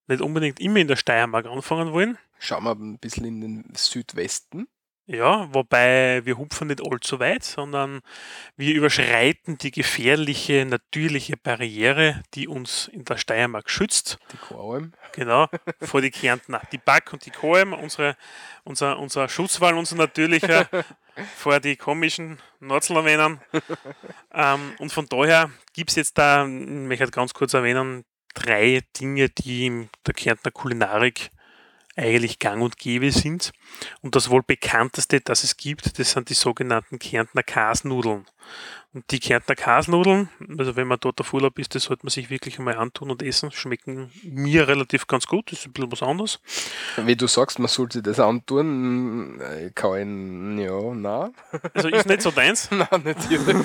[0.09, 4.69] nicht unbedingt immer in der Steiermark anfangen wollen, schauen wir ein bisschen in den Südwesten.
[5.07, 8.03] Ja, wobei wir hupfen nicht allzu weit, sondern
[8.57, 14.19] wir überschreiten die gefährliche natürliche Barriere, die uns in der Steiermark schützt.
[14.33, 14.93] Die Choralm.
[15.13, 15.49] Genau,
[15.81, 16.63] vor die Kärntner.
[16.71, 18.17] Die Back und die Kolm, unsere,
[18.63, 20.69] unser, unser Schutzwall, unser natürlicher,
[21.37, 23.41] vor die komischen Nordslawenen.
[24.33, 29.29] ähm, und von daher gibt es jetzt da, ich möchte ganz kurz erwähnen, drei Dinge,
[29.29, 31.31] die in der Kärntner Kulinarik
[31.97, 33.53] eigentlich gang und gäbe sind.
[34.01, 38.27] Und das wohl bekannteste, das es gibt, das sind die sogenannten Kärntner Kasnudeln.
[38.95, 40.29] Und die Kärntner Kasnudeln,
[40.59, 43.23] also wenn man dort auf Urlaub ist, das sollte man sich wirklich einmal antun und
[43.23, 46.41] essen, schmecken mir relativ ganz gut, das ist ein bisschen was anderes.
[46.97, 49.41] Wie du sagst, man sollte das antun.
[49.41, 51.31] äh, Kein, ja, na.
[51.73, 52.71] Also ist nicht so deins.
[52.73, 53.57] Nein, natürlich.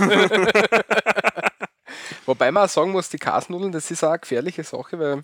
[2.25, 5.23] Wobei man auch sagen muss, die Kasnudeln, das ist auch eine gefährliche Sache, weil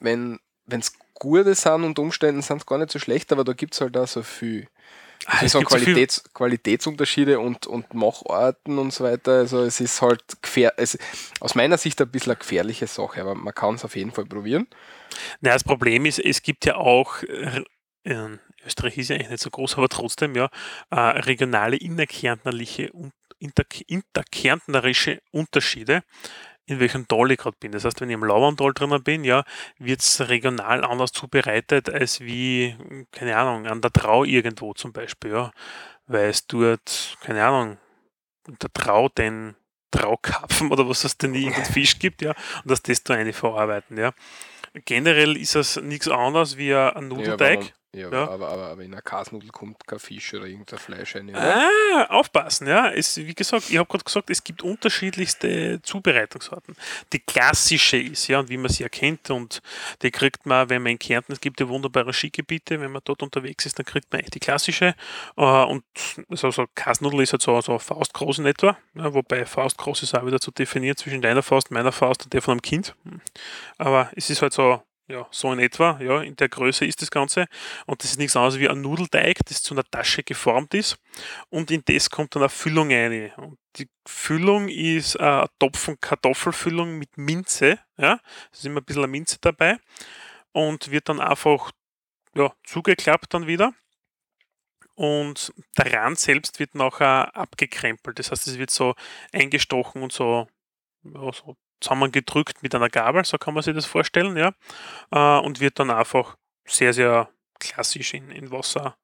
[0.00, 3.74] wenn es gute sind und Umständen sind es gar nicht so schlecht, aber da gibt
[3.74, 4.68] es halt auch so viel
[5.26, 9.32] Ah, es es so gibt so Qualitäts Qualitätsunterschiede und, und Macharten und so weiter.
[9.32, 10.98] Also es ist halt gefähr es,
[11.40, 14.26] aus meiner Sicht ein bisschen eine gefährliche Sache, aber man kann es auf jeden Fall
[14.26, 14.66] probieren.
[15.40, 17.62] Na, das Problem ist, es gibt ja auch, äh,
[18.04, 20.50] äh, Österreich ist ja eigentlich nicht so groß, aber trotzdem ja,
[20.90, 26.02] äh, regionale innerkärntnerliche und inter, interkärntnerische Unterschiede,
[26.66, 27.72] in welchem Tal ich gerade bin.
[27.72, 29.44] Das heißt, wenn ich im Lauerntal drinnen bin, ja,
[29.78, 32.76] wird es regional anders zubereitet, als wie,
[33.12, 35.52] keine Ahnung, an der Trau irgendwo zum Beispiel, ja.
[36.06, 37.78] Weil es dort, keine Ahnung,
[38.46, 39.56] der Trau den
[39.90, 43.98] Traukarpfen oder was es denn irgendeinen Fisch gibt, ja, und dass das da eine verarbeiten,
[43.98, 44.12] ja.
[44.86, 47.64] Generell ist das nichts anderes wie ein Nudelteig.
[47.64, 48.28] Ja, ja, Ja.
[48.28, 51.30] Aber, aber, aber in einer Kasnudel kommt kein Fisch oder irgendein Fleisch rein.
[51.30, 51.56] oder?
[51.56, 52.90] Ah, aufpassen, ja.
[52.90, 56.76] Es, wie gesagt, ich habe gerade gesagt, es gibt unterschiedlichste Zubereitungsarten.
[57.12, 59.62] Die klassische ist, ja, und wie man sie erkennt, und
[60.02, 63.22] die kriegt man, wenn man in Kärnten, es gibt ja wunderbare Skigebiete, wenn man dort
[63.22, 64.94] unterwegs ist, dann kriegt man echt die klassische.
[65.36, 65.84] Äh, und
[66.30, 70.26] so, so Kasnudel ist halt so, so faustgroß in etwa, ja, wobei faustgroß ist auch
[70.26, 72.94] wieder zu definieren zwischen deiner Faust, meiner Faust und der von einem Kind.
[73.04, 73.20] Hm.
[73.78, 77.10] Aber es ist halt so, ja, so in etwa, ja, in der Größe ist das
[77.10, 77.46] Ganze.
[77.86, 80.98] Und das ist nichts anderes wie ein Nudelteig, das zu einer Tasche geformt ist.
[81.50, 83.32] Und in das kommt dann eine Füllung rein.
[83.36, 87.78] Und die Füllung ist äh, eine Topfen Kartoffelfüllung mit Minze.
[87.98, 88.18] Ja,
[88.50, 89.78] es ist immer ein bisschen eine Minze dabei.
[90.52, 91.70] Und wird dann einfach
[92.34, 93.74] ja, zugeklappt dann wieder.
[94.94, 98.18] Und der Rand selbst wird nachher abgekrempelt.
[98.18, 98.94] Das heißt, es wird so
[99.32, 100.46] eingestochen und so,
[101.02, 104.52] ja, so zusammengedrückt mit einer Gabel, so kann man sich das vorstellen, ja.
[105.12, 107.28] Äh, und wird dann einfach sehr, sehr
[107.60, 108.96] klassisch in, in Wasser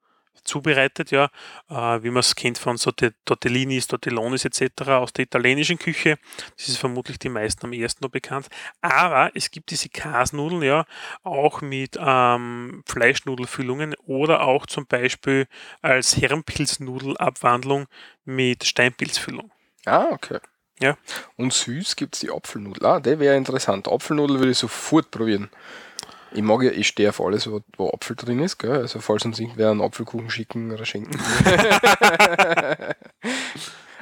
[0.45, 1.29] zubereitet, ja,
[1.69, 4.99] äh, wie man es kennt von so Te- Tortellinis, Tortellonis etc.
[4.99, 6.19] aus der italienischen Küche.
[6.57, 8.49] Das ist vermutlich die meisten am ersten noch bekannt.
[8.81, 10.87] Aber es gibt diese Kasnudeln, ja,
[11.23, 15.47] auch mit ähm, Fleischnudelfüllungen oder auch zum Beispiel
[15.83, 17.87] als Herrenpilznudelabwandlung
[18.25, 19.53] mit Steinpilzfüllung.
[19.85, 20.39] Ah, okay.
[20.81, 20.97] Ja.
[21.37, 22.87] Und süß gibt es die Apfelnudel.
[22.87, 23.87] Ah, der wäre interessant.
[23.89, 25.51] Apfelnudel würde ich sofort probieren.
[26.33, 28.73] Ich mag ja, ich stehe auf alles, wo, wo Apfel drin ist, gell?
[28.73, 31.19] Also falls uns irgendwer einen Apfelkuchen schicken oder schenken.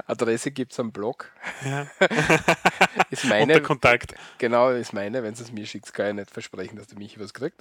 [0.06, 1.30] Adresse gibt es am Blog.
[1.64, 1.86] Ja.
[3.10, 4.14] Ist Unter meine, Kontakt.
[4.38, 5.22] genau, ist meine.
[5.22, 7.58] Wenn es mir schickt, kann ich nicht versprechen, dass der Michi was kriegt.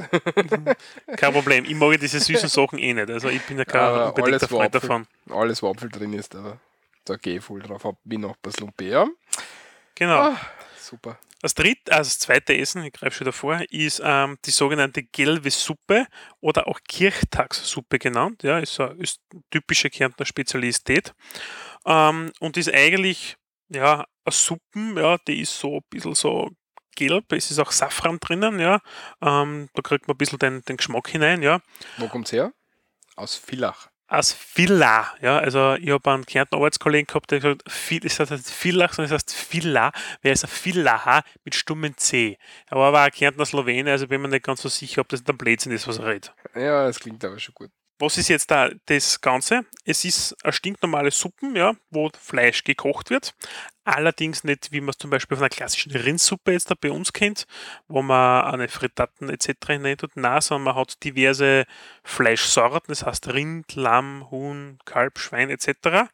[1.18, 1.65] Kein Problem.
[1.65, 3.09] Ich mag diese süßen Sachen eh nicht.
[3.09, 5.07] Also ich bin ja kein Aber alles, Freund Apfel- davon.
[5.30, 6.57] Alles, wo Apfel drin ist, da,
[7.09, 7.83] da gehe ich voll drauf.
[7.83, 9.07] Hab wie noch ein Lumpe, ja.
[9.95, 10.19] Genau.
[10.19, 10.41] Ah,
[10.77, 11.19] super.
[11.41, 15.51] Das dritte, also das zweite Essen, ich greife schon davor, ist ähm, die sogenannte gelbe
[15.51, 16.07] Suppe
[16.39, 18.41] oder auch Kirchtagssuppe genannt.
[18.43, 21.13] Ja, ist eine ist typische Kärntner Spezialität.
[21.85, 23.37] Ähm, und ist eigentlich
[23.69, 26.49] ja, eine Suppen, ja, die ist so ein bisschen so
[26.95, 28.81] gelb, es ist auch Safran drinnen, ja.
[29.21, 31.61] Ähm, da kriegt man ein bisschen den, den Geschmack hinein, ja.
[31.97, 32.51] Wo kommt's her?
[33.15, 33.89] Aus Villach.
[34.09, 38.49] Aus Villa, ja, also ich habe einen Kärntner Arbeitskollegen gehabt, der gesagt, Vi- das heißt
[38.51, 39.91] Villach, sondern es heißt Villa,
[40.21, 42.37] wer ist ein Villaha mit stummem C.
[42.67, 45.23] Er war aber ein Kärntner Slowene, also bin mir nicht ganz so sicher, ob das
[45.27, 46.33] ein Blödsinn ist, was er redet.
[46.55, 47.69] Ja, es klingt aber schon gut.
[47.99, 49.65] Was ist jetzt da das Ganze?
[49.83, 53.33] Es ist eine stinknormale Suppen, ja, wo Fleisch gekocht wird.
[53.85, 57.11] Allerdings nicht, wie man es zum Beispiel von einer klassischen Rindsuppe jetzt da bei uns
[57.11, 57.47] kennt,
[57.87, 59.49] wo man eine Frittaten etc.
[59.67, 60.15] hinein tut.
[60.15, 61.65] Nein, sondern man hat diverse
[62.03, 66.09] Fleischsorten, das heißt Rind, Lamm, Huhn, Kalb, Schwein etc.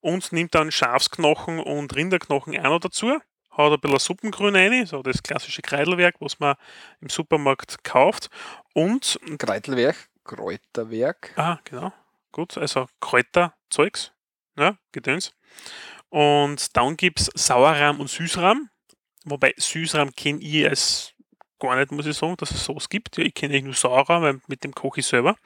[0.00, 3.18] Und nimmt dann Schafsknochen und Rinderknochen auch noch dazu.
[3.56, 6.54] Haut ein bisschen Suppengrün rein, so das klassische Kreidelwerk, was man
[7.00, 8.30] im Supermarkt kauft.
[8.72, 11.32] Und Kreitelwerk, Kräuterwerk.
[11.36, 11.92] Ah, genau.
[12.32, 14.12] Gut, also Kräuterzeugs,
[14.56, 15.32] ja, Gedöns.
[16.08, 18.70] Und dann gibt es Sauerrahm und Süßrahm.
[19.24, 21.14] Wobei Süßrahm kenne ich als
[21.58, 23.16] gar nicht, muss ich sagen, dass es sowas gibt.
[23.16, 25.36] Ja, ich kenne eigentlich nur Sauerrahm, weil mit dem koche ich selber.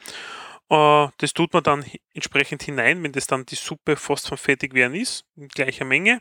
[0.71, 4.75] Äh, das tut man dann entsprechend hinein, wenn das dann die Suppe fast von fertig
[4.75, 6.21] werden ist, in gleicher Menge.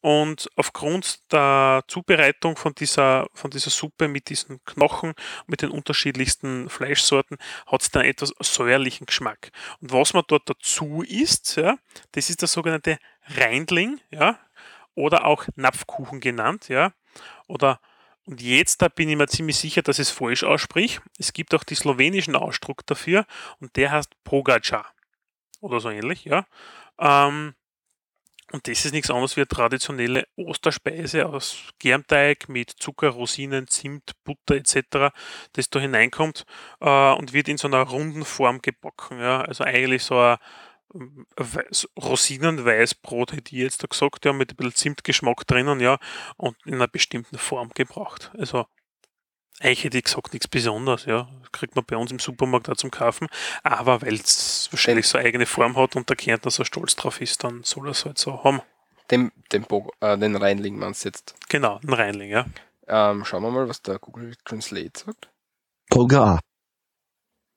[0.00, 5.14] Und aufgrund der Zubereitung von dieser, von dieser Suppe mit diesen Knochen,
[5.46, 9.50] mit den unterschiedlichsten Fleischsorten, hat es dann etwas säuerlichen Geschmack.
[9.80, 11.76] Und was man dort dazu isst, ja,
[12.12, 14.38] das ist der sogenannte Reindling, ja,
[14.94, 16.92] oder auch Napfkuchen genannt, ja,
[17.46, 17.80] oder
[18.26, 21.00] und jetzt, da bin ich mir ziemlich sicher, dass ich es falsch aussprich.
[21.18, 23.26] Es gibt auch die slowenischen Ausdruck dafür
[23.60, 24.86] und der heißt Pogača
[25.60, 26.46] oder so ähnlich, ja.
[26.98, 27.54] Ähm,
[28.52, 34.12] und das ist nichts anderes wie eine traditionelle Osterspeise aus Germteig mit Zucker, Rosinen, Zimt,
[34.22, 35.12] Butter etc.,
[35.54, 36.44] das da hineinkommt
[36.80, 39.18] äh, und wird in so einer runden Form gebacken.
[39.18, 39.40] Ja?
[39.40, 40.36] Also eigentlich so ein
[40.90, 45.98] Weiß, Rosinenweißbrot hätte ich jetzt da gesagt, ja, mit ein bisschen Zimtgeschmack drinnen, ja,
[46.36, 48.30] und in einer bestimmten Form gebracht.
[48.38, 48.66] Also
[49.60, 51.28] eigentlich hätte ich gesagt, nichts Besonderes, ja.
[51.52, 53.28] Kriegt man bei uns im Supermarkt auch zum Kaufen.
[53.62, 57.20] Aber weil es wahrscheinlich so eine eigene Form hat und der Kärntner so stolz drauf
[57.20, 58.62] ist, dann soll er es halt so haben.
[59.10, 61.34] Den, den, Bo äh, den Reinling meinst du jetzt.
[61.48, 62.46] Genau, ein Reinling, ja.
[62.88, 65.30] Ähm, schauen wir mal, was der Google Translate sagt.
[65.88, 66.40] Poga.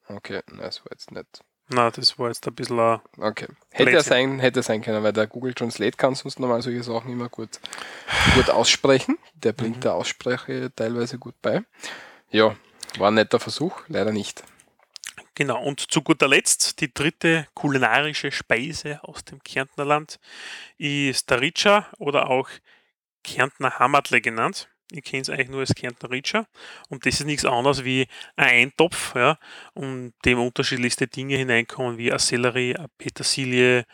[0.07, 1.41] Okay, nein, das war jetzt nicht.
[1.69, 3.47] Na, das war jetzt ein bisschen ein Okay.
[3.71, 4.09] Hätte Blödsinn.
[4.09, 7.59] sein, hätte sein können, weil der Google Translate kann sonst normal solche Sachen immer gut,
[8.35, 9.17] gut aussprechen.
[9.33, 9.81] Der bringt Mhm.
[9.81, 11.63] der Aussprache teilweise gut bei.
[12.29, 12.55] Ja,
[12.97, 14.43] war ein netter Versuch, leider nicht.
[15.35, 20.19] Genau, und zu guter Letzt die dritte kulinarische Speise aus dem Kärntner Land
[20.77, 22.49] ist der Ritscher oder auch
[23.23, 24.69] Kärntner Hammertle genannt.
[24.91, 26.47] Ich kenne es eigentlich nur als Kärntner Ritscher.
[26.89, 29.37] Und das ist nichts anderes wie ein Eintopf, ja,
[29.73, 33.85] und dem unterschiedlichste Dinge hineinkommen, wie eine Sellerie, eine Petersilie,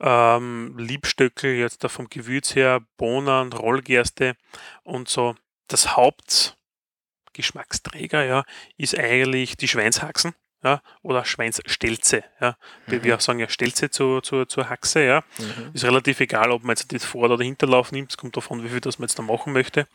[0.00, 4.36] ähm, Liebstöckel, jetzt da vom Gewürz her, Bohnen, Rollgerste
[4.82, 5.34] und so.
[5.68, 8.44] Das Hauptgeschmacksträger, ja,
[8.76, 10.34] ist eigentlich die Schweinshaxen
[10.64, 12.24] ja, oder Schweinsstelze.
[12.40, 12.56] Ja.
[12.86, 15.04] Wir, wir sagen ja Stelze zur, zur, zur Haxe.
[15.04, 15.22] Ja.
[15.74, 18.10] Ist relativ egal, ob man jetzt den Vor- oder Hinterlauf nimmt.
[18.10, 19.86] Es kommt davon, wie viel das man jetzt da machen möchte.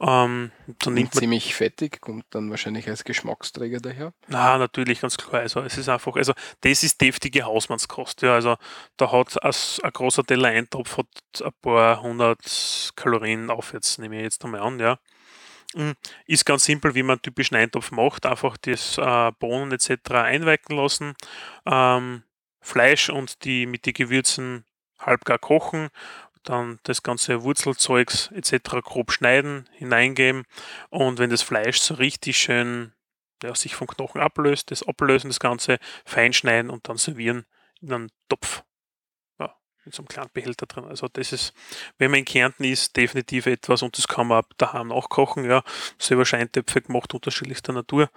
[0.00, 4.12] Ähm, dann nimmt Ziemlich fettig, kommt dann wahrscheinlich als Geschmacksträger daher.
[4.28, 5.40] na, natürlich, ganz klar.
[5.40, 8.22] Also, es ist einfach, also, das ist deftige Hausmannskost.
[8.22, 8.34] Ja.
[8.34, 8.56] Also,
[8.98, 11.06] da hat as- ein großer Teller Eintopf hat
[11.42, 14.78] ein paar hundert Kalorien aufwärts, nehme ich jetzt einmal an.
[14.78, 14.98] Ja.
[15.74, 15.92] Mm,
[16.26, 18.26] Ist ganz simpel, wie man einen typischen Eintopf macht.
[18.26, 20.10] Einfach das äh, Bohnen etc.
[20.10, 21.14] einweichen lassen,
[21.66, 22.22] ähm,
[22.60, 24.64] Fleisch und die mit den Gewürzen
[24.98, 25.88] halbgar kochen,
[26.44, 28.80] dann das ganze Wurzelzeugs etc.
[28.82, 30.44] grob schneiden, hineingeben
[30.90, 32.92] und wenn das Fleisch so richtig schön
[33.42, 37.46] ja, sich vom Knochen ablöst, das ablösen, das Ganze fein schneiden und dann servieren
[37.80, 38.62] in einen Topf.
[39.84, 40.84] Mit so einem kleinen Behälter drin.
[40.84, 41.54] Also das ist,
[41.98, 45.44] wenn man in Kärnten ist, definitiv etwas und das kann man auch daheim nachkochen.
[45.44, 45.64] Ja,
[45.98, 48.10] selber Scheintöpfe gemacht, unterschiedlichster Natur.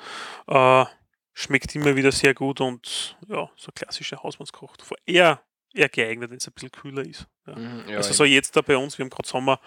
[0.47, 0.85] Äh,
[1.33, 4.83] schmeckt immer wieder sehr gut und ja, so klassische Hausmannskocht.
[5.05, 5.41] Eher,
[5.73, 7.27] eher geeignet, wenn es ein bisschen kühler ist.
[7.45, 7.55] Ja.
[7.55, 9.59] Mhm, ja, also so jetzt da bei uns, wir haben gerade Sommer,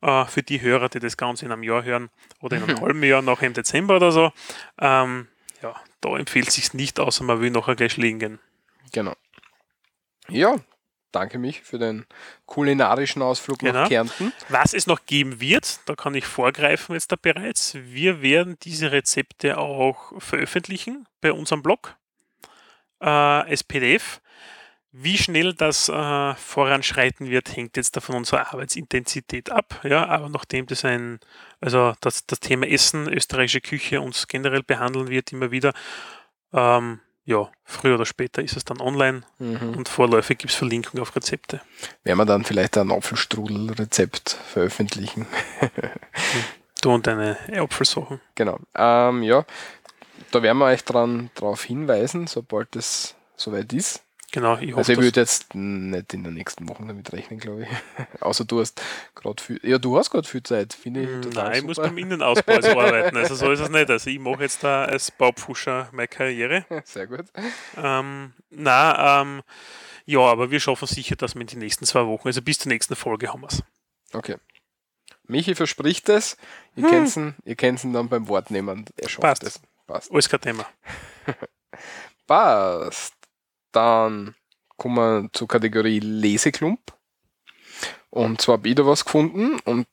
[0.00, 3.02] äh, für die Hörer, die das Ganze in einem Jahr hören oder in einem halben
[3.02, 4.32] Jahr, nachher im Dezember oder so,
[4.80, 5.28] ähm,
[5.62, 8.38] ja, da empfiehlt es sich nicht, außer man will nachher gleich liegen gehen.
[8.92, 9.14] Genau.
[10.28, 10.56] Ja,
[11.12, 12.06] danke mich für den
[12.46, 13.72] kulinarischen Ausflug Genau.
[13.82, 14.32] nach Kärnten.
[14.48, 18.92] Was es noch geben wird, da kann ich vorgreifen jetzt da bereits, wir werden diese
[18.92, 21.96] Rezepte auch veröffentlichen bei unserem Blog
[23.00, 24.20] äh, als PDF.
[24.92, 29.80] Wie schnell das äh, voranschreiten wird, hängt jetzt da von unserer Arbeitsintensität ab.
[29.84, 31.20] Ja, aber nachdem das ein,
[31.60, 35.72] also das, das Thema Essen, österreichische Küche uns generell behandeln wird, immer wieder,
[36.52, 36.98] ähm,
[37.30, 39.74] ja, früher oder später ist es dann online Mhm.
[39.76, 41.60] und vorläufig gibt es Verlinkungen auf Rezepte.
[42.04, 45.26] Werden wir dann vielleicht ein Apfelstrudel-Rezept veröffentlichen.
[46.82, 48.20] Du und deine Apfelsachen.
[48.34, 48.58] Genau.
[48.74, 49.44] Ähm, ja,
[50.32, 54.02] da werden wir euch dran darauf hinweisen, sobald es soweit ist.
[54.32, 57.62] Genau, ich hoffe, Also ich würde jetzt nicht in den nächsten Wochen damit rechnen, glaube
[57.64, 57.68] ich.
[58.22, 58.80] Außer du hast
[59.16, 59.58] gerade viel.
[59.64, 61.08] Ja, du hast gerade viel Zeit, finde ich.
[61.08, 61.88] Mm, Nein, ich muss super.
[61.88, 63.16] beim Innenausbau arbeiten.
[63.16, 63.90] Also so ist es nicht.
[63.90, 66.64] Also ich mache jetzt da als Baupfuscher meine Karriere.
[66.84, 67.26] Sehr gut.
[67.76, 69.42] Ähm, na, ähm,
[70.06, 72.70] ja, aber wir schaffen sicher, dass wir in den nächsten zwei Wochen, also bis zur
[72.70, 73.62] nächsten Folge haben wir es.
[74.12, 74.36] Okay.
[75.26, 76.36] Michi verspricht es.
[76.76, 76.90] Ihr Hm.
[76.90, 78.84] kennt ihn, ihr kennt ihn dann beim Wort nehmen.
[78.96, 79.42] Er schafft Passt.
[79.44, 79.60] es.
[79.86, 80.10] Passt.
[80.12, 80.66] Alles kein Thema.
[82.26, 83.14] Passt.
[83.72, 84.34] Dann
[84.76, 86.80] kommen wir zur Kategorie Leseklump.
[88.10, 89.86] Und zwar habe ich da was gefunden und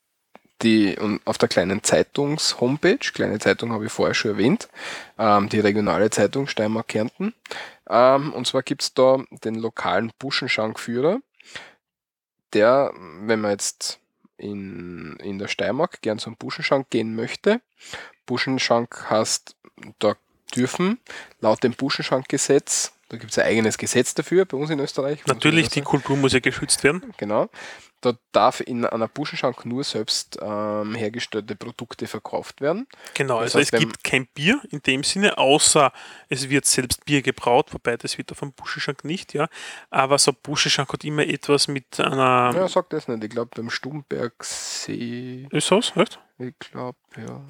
[0.64, 4.70] die und auf der kleinen Zeitungs-Homepage, kleine Zeitung habe ich vorher schon erwähnt,
[5.20, 7.34] ähm, die regionale Zeitung Steiermark-Kärnten.
[7.90, 11.20] Ähm, und zwar gibt es da den lokalen Buschenschankführer,
[12.54, 14.00] der, wenn man jetzt
[14.38, 17.62] in, in der Steiermark gern zum Buschenschank gehen möchte,
[18.26, 19.56] Buschenschank heißt,
[20.00, 20.16] da
[20.56, 21.00] dürfen
[21.40, 25.26] laut dem Buschenschankgesetz, da gibt es ein eigenes Gesetz dafür bei uns in Österreich.
[25.28, 25.86] Natürlich, die sagen.
[25.86, 27.14] Kultur muss ja geschützt werden.
[27.18, 27.50] Genau.
[28.02, 32.86] Da darf in einer Buschenschank nur selbst ähm, hergestellte Produkte verkauft werden.
[33.16, 35.92] Genau, Das also heißt, es gibt kein Bier in dem Sinne, außer
[36.30, 39.48] es wird selbst Bier gebraut, wobei das wird auf dem Buschenschank nicht, ja.
[39.90, 42.52] Aber so ein Buschenschank hat immer etwas mit einer.
[42.56, 43.24] Ja, sag das nicht.
[43.24, 46.20] Ich glaube, beim Stumbergsee, Ist das, echt?
[46.38, 47.42] ich glaube, ja.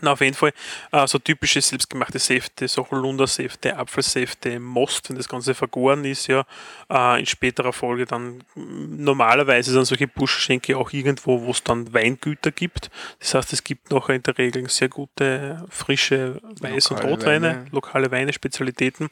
[0.00, 0.52] Na, auf jeden Fall
[0.90, 6.44] äh, so typische selbstgemachte Säfte, so Holundersäfte, Apfelsäfte, Most, wenn das Ganze vergoren ist, ja,
[6.90, 11.92] äh, in späterer Folge dann mm, normalerweise sind solche Buschschenke auch irgendwo, wo es dann
[11.94, 12.90] Weingüter gibt.
[13.20, 17.48] Das heißt, es gibt noch in der Regel sehr gute, frische Weiß- und Lokale Rotweine,
[17.48, 17.66] Weine.
[17.70, 19.08] lokale Weine, Spezialitäten.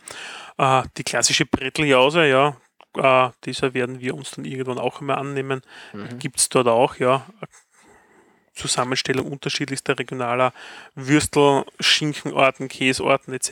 [0.58, 2.56] Äh, die klassische Bretteljause, ja,
[2.96, 5.62] äh, dieser werden wir uns dann irgendwann auch immer annehmen.
[5.92, 6.18] Mhm.
[6.18, 7.26] Gibt es dort auch, ja,
[8.60, 10.52] Zusammenstellung unterschiedlichster regionaler
[10.94, 13.50] Würstel, Schinkenorten, Käseorten etc.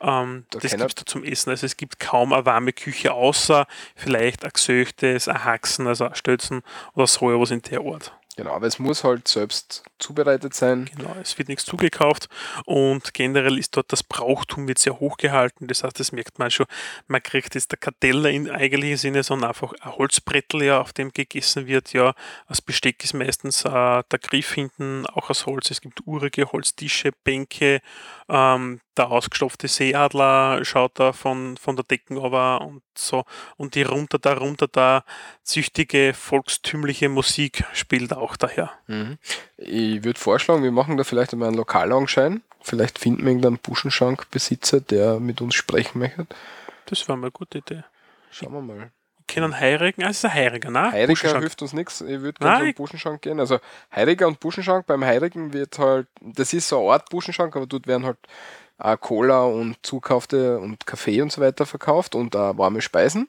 [0.00, 1.50] Ähm, Da das gibt es da zum Essen.
[1.50, 6.14] Also es gibt kaum eine warme Küche, außer vielleicht ein Gesöchtes, ein Haxen, also ein
[6.14, 6.62] Stötzen
[6.94, 8.12] oder so was in der Art.
[8.36, 10.90] Genau, aber es muss halt selbst zubereitet sein.
[10.94, 12.28] Genau, es wird nichts zugekauft
[12.66, 15.68] und generell ist dort das Brauchtum wird sehr hoch gehalten.
[15.68, 16.66] Das heißt, das merkt man schon,
[17.06, 21.12] man kriegt jetzt der Karteller in eigentlichen Sinne, sondern einfach ein Holzbrettel, ja, auf dem
[21.12, 21.94] gegessen wird.
[21.94, 22.14] Ja,
[22.46, 25.70] das Besteck ist meistens äh, der Griff hinten auch aus Holz.
[25.70, 27.80] Es gibt urige Holztische, Bänke,
[28.28, 33.24] ähm, der ausgestopfte Seeadler schaut da von, von der Decken runter und so.
[33.56, 35.04] Und die runter da, runter da,
[35.42, 38.72] züchtige, volkstümliche Musik spielt auch daher.
[38.88, 39.18] Mhm.
[39.56, 42.42] Ich würde vorschlagen, wir machen da vielleicht einmal einen Lokalaugenschein.
[42.62, 46.26] Vielleicht finden wir irgendeinen Buschenschankbesitzer, der mit uns sprechen möchte.
[46.86, 47.84] Das war mal eine gute Idee.
[48.32, 48.90] Schauen wir mal.
[49.28, 50.90] Können Heirigen, ah, es ist ein Heiriger, ne?
[50.90, 52.00] Heiriger hilft uns nichts.
[52.00, 53.40] Ich würde gerne zum Buschenschank gehen.
[53.40, 53.58] Also
[53.94, 54.86] Heiriger und Buschenschank.
[54.86, 58.18] Beim Heirigen wird halt, das ist so eine Art Buschenschank, aber dort werden halt
[58.78, 63.28] auch Cola und zukaufte und Kaffee und so weiter verkauft und auch warme Speisen.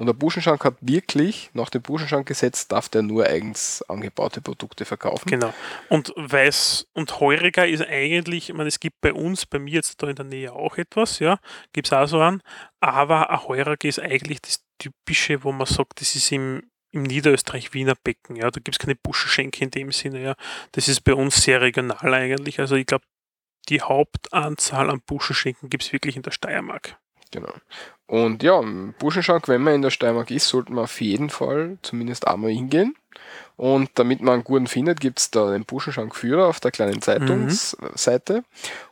[0.00, 5.28] Und der Buschenschank hat wirklich, nach dem Buschenschankgesetz, darf der nur eigens angebaute Produkte verkaufen.
[5.28, 5.52] Genau.
[5.90, 10.02] Und Weiß und Heuriger ist eigentlich, ich meine, es gibt bei uns, bei mir jetzt
[10.02, 11.38] da in der Nähe auch etwas, ja,
[11.74, 12.42] gibt es auch so an,
[12.80, 17.94] aber ein Heuriger ist eigentlich das Typische, wo man sagt, das ist im, im Niederösterreich-Wiener
[18.02, 20.34] Becken, ja, da gibt es keine Buschenschenke in dem Sinne, ja.
[20.72, 22.58] Das ist bei uns sehr regional eigentlich.
[22.58, 23.04] Also ich glaube,
[23.68, 26.96] die Hauptanzahl an Buschenschenken gibt es wirklich in der Steiermark.
[27.30, 27.52] Genau.
[28.10, 31.78] Und ja, im Buschenschank, wenn man in der Steiermark ist, sollte man auf jeden Fall
[31.82, 32.96] zumindest einmal hingehen.
[33.56, 38.42] Und damit man einen guten findet, gibt es da den Buschenschank-Führer auf der kleinen Zeitungsseite.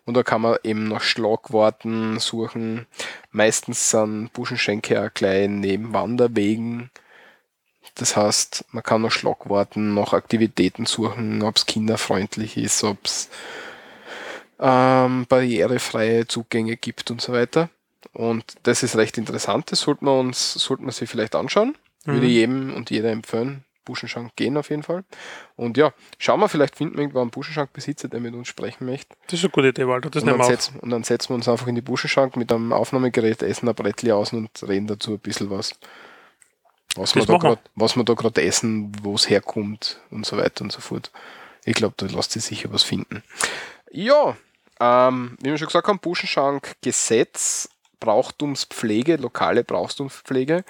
[0.04, 2.86] Und da kann man eben nach Schlagworten suchen.
[3.32, 6.92] Meistens sind Buschenschenke auch gleich neben Wanderwegen.
[7.96, 13.30] Das heißt, man kann nach Schlagworten, nach Aktivitäten suchen, ob es kinderfreundlich ist, ob es
[14.60, 17.68] ähm, barrierefreie Zugänge gibt und so weiter.
[18.12, 21.76] Und das ist recht interessant, das sollte man uns, sollte man sich vielleicht anschauen.
[22.05, 22.32] Würde Mhm.
[22.32, 23.64] jedem und jeder empfehlen.
[23.84, 25.05] Buschenschank gehen auf jeden Fall.
[25.57, 29.16] Und ja, schauen wir, vielleicht finden wir irgendwann einen Buschenschankbesitzer, der mit uns sprechen möchte.
[29.26, 31.36] Das ist eine gute Idee, Walter, das Und dann, wir setzen, und dann setzen wir
[31.36, 35.12] uns einfach in die Buschenschank mit einem Aufnahmegerät, essen ein Brettli aus und reden dazu
[35.12, 35.72] ein bisschen was.
[36.96, 37.38] Was, wir da wir.
[37.38, 41.11] grad, was wir da gerade essen, wo es herkommt und so weiter und so fort.
[41.64, 43.22] Ich glaube, da lässt sich sicher was finden.
[43.90, 44.36] Ja,
[44.80, 47.68] ähm, wie wir schon gesagt haben, Buschenschank Gesetz,
[48.01, 50.64] Brauchtumspflege, lokale Brauchtumspflege.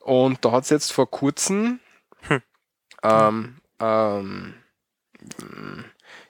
[0.00, 1.80] Und da hat es jetzt vor kurzem
[2.28, 2.42] Hm.
[3.02, 4.54] ähm, ähm,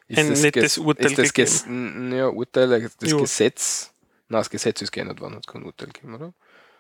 [0.09, 3.18] ist Ein das nettes Urteil ist das Ges n- ja, Urteil, äh, das Jo.
[3.20, 3.92] Gesetz,
[4.28, 6.32] na das Gesetz ist geändert worden, hat kein Urteil gegeben, oder?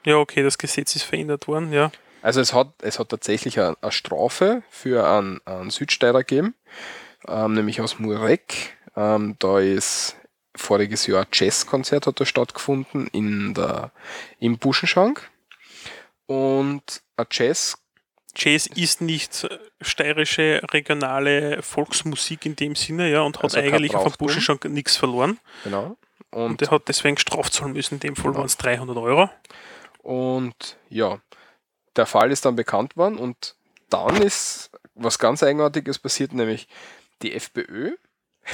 [0.04, 1.90] Ja, okay, das Gesetz ist verändert worden, ja.
[2.22, 6.54] Also es hat, es hat tatsächlich eine, eine Strafe für einen, einen Südsteirer gegeben,
[7.26, 8.76] ähm, nämlich aus Murek.
[8.96, 10.16] Ähm, da ist
[10.56, 13.90] voriges Jahr ein Jazzkonzert hat da stattgefunden in der,
[14.38, 15.30] im Buschenschank.
[16.26, 17.78] Und ein Jazz,
[18.36, 19.46] Jazz ist nicht
[19.80, 24.26] steirische regionale Volksmusik in dem Sinne, ja, und hat Also eigentlich auf dem Brauchtum.
[24.26, 25.38] Buschenschank nichts verloren.
[25.64, 25.96] genau.
[26.30, 27.94] Und Und, der hat deswegen Straf zahlen müssen.
[27.94, 28.38] In dem Fall Genau.
[28.38, 29.30] waren es 300 Euro.
[30.02, 31.20] und ja,
[31.96, 33.54] der Fall ist dann bekannt worden und
[33.88, 36.66] dann ist was ganz Eigenartiges passiert, nämlich
[37.22, 37.94] die FPÖ,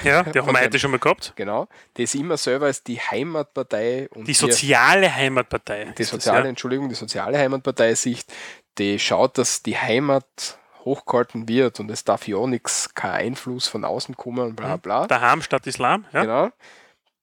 [0.05, 1.33] Ja, die haben wir heute schon mal gehabt.
[1.37, 5.85] genau, die ist immer selber als die Heimatpartei und Die soziale Heimatpartei.
[5.85, 6.49] die ist das, soziale, ja.
[6.51, 8.33] Entschuldigung, die soziale Heimatpartei Sicht,
[8.79, 13.85] die schaut, dass die Heimat hochgehalten wird und es darf ja nichts, kein Einfluss von
[13.85, 15.07] außen kommen und bla bla.
[15.07, 16.23] Daheim statt Islam, ja.
[16.23, 16.51] Genau.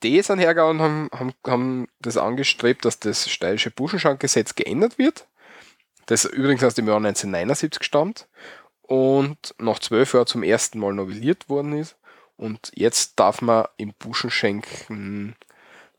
[0.03, 5.25] Die sind hergegangen und haben, haben, haben das angestrebt, dass das steirische Buschenschankgesetz geändert wird.
[6.05, 8.27] Das übrigens aus dem Jahr 1979 stammt
[8.83, 11.95] und nach zwölf Jahren zum ersten Mal novelliert worden ist.
[12.37, 15.35] Und jetzt darf man im Buschenschenken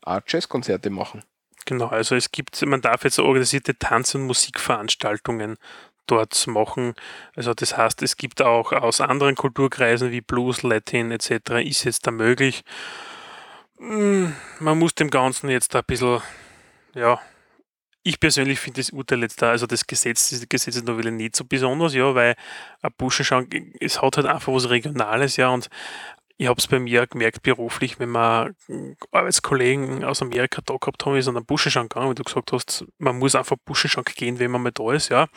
[0.01, 1.23] auch Jazzkonzerte machen.
[1.65, 5.57] Genau, also es gibt, man darf jetzt organisierte Tanz- und Musikveranstaltungen
[6.07, 6.95] dort machen.
[7.35, 11.61] Also das heißt, es gibt auch aus anderen Kulturkreisen wie Blues, Latin etc.
[11.63, 12.63] ist jetzt da möglich.
[13.77, 14.27] Mm,
[14.59, 16.21] Man muss dem Ganzen jetzt ein bisschen,
[16.95, 17.19] ja,
[18.03, 21.93] ich persönlich finde das Urteil jetzt da, also das Gesetz, diese Gesetzesnovelle nicht so besonders,
[21.93, 22.35] ja, weil
[22.81, 25.69] ein Buschenschank, es hat halt einfach was Regionales, ja, und
[26.39, 31.05] ich habe es bei mir gemerkt beruflich, wenn wir äh, Arbeitskollegen aus Amerika da gehabt
[31.05, 34.39] haben, ist an den Buschenschank gegangen, wie du gesagt hast, man muss einfach Buschenschank gehen,
[34.39, 35.27] wenn man mal da ist, ja.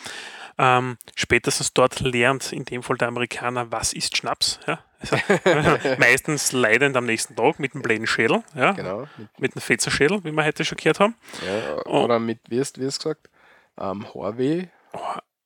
[0.59, 4.79] Ähm, spätestens dort lernt in dem Fall der Amerikaner, was ist Schnaps, ja.
[5.01, 5.17] Also,
[5.99, 8.71] meistens leidend am nächsten Tag mit einem bläden Schädel, ja.
[8.71, 9.09] Genau.
[9.17, 11.17] Mit, Mit einem Fetzerschädel, wie wir heute schon gehört haben.
[11.45, 11.85] ja.
[11.87, 13.29] Oder mit, wie hast du gesagt?
[13.77, 14.69] ähm, Haarweh,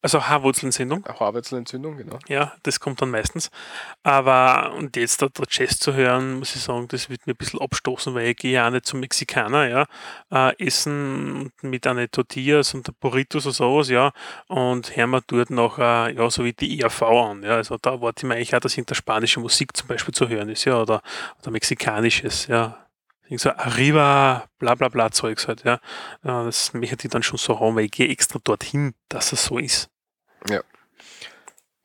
[0.02, 1.04] Also Haarwurzelentzündung.
[1.04, 2.18] Haarwurzelentzündung, genau.
[2.28, 3.50] Ja, das kommt dann meistens.
[4.02, 7.36] Aber und jetzt da der Jazz zu hören, muss ich sagen, das wird mir ein
[7.36, 9.86] bisschen abstoßen, weil ich gehe ja auch nicht zum Mexikaner, ja.
[10.30, 14.12] Äh, essen mit einer Tortillas und der Burritos oder sowas, ja.
[14.48, 17.56] Und hören wir dort noch, äh, ja, so wie die ERV an, ja.
[17.56, 20.50] Also da warte ich mir eigentlich auch, dass hinter spanische Musik zum Beispiel zu hören
[20.50, 21.02] ist, ja, oder,
[21.40, 22.85] oder mexikanisches, ja.
[23.26, 25.80] Irgend So Arriba, bla bla bla Zeugs halt, ja.
[26.24, 29.44] ja das möchte ich dann schon so haben, weil ich gehe extra dorthin, dass es
[29.44, 29.90] so ist.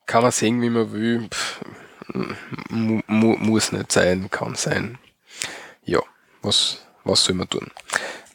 [0.06, 1.28] Kann man sehen, wie man will.
[1.28, 1.60] Pff,
[2.70, 4.98] mu mu muss nicht sein, kann sein.
[5.84, 6.00] Ja,
[6.42, 7.70] was, was soll man tun?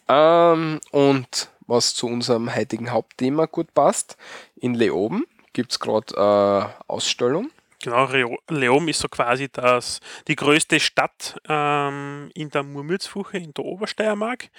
[0.08, 4.18] Ähm, und was zu unserem heutigen Hauptthema gut passt,
[4.56, 7.52] in Leoben gibt es gerade äh, Ausstellung.
[7.84, 8.10] Genau,
[8.50, 14.50] Leom ist so quasi das, die größte Stadt ähm, in der Murmürzfuche in der Obersteiermark.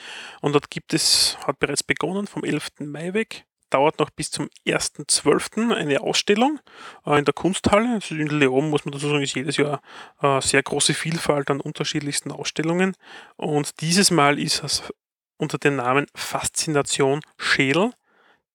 [0.41, 2.69] Und dort gibt es, hat bereits begonnen, vom 11.
[2.81, 5.75] Mai weg, dauert noch bis zum 1.12.
[5.75, 6.61] eine Ausstellung
[7.07, 7.95] äh, in der Kunsthalle.
[7.95, 9.81] Also in Leom, muss man dazu sagen, ist jedes Jahr
[10.23, 12.95] äh, sehr große Vielfalt an unterschiedlichsten Ausstellungen.
[13.37, 14.83] Und dieses Mal ist es
[15.39, 17.93] unter dem Namen Faszination Schädel,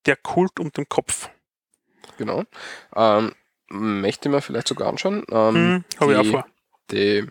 [0.05, 1.29] der Kult um den Kopf.
[2.17, 2.43] Genau.
[2.95, 3.33] Ähm,
[3.73, 5.23] möchte man vielleicht sogar anschauen.
[5.31, 6.45] Ähm, Hm, Habe ich auch vor.
[6.91, 7.25] Die,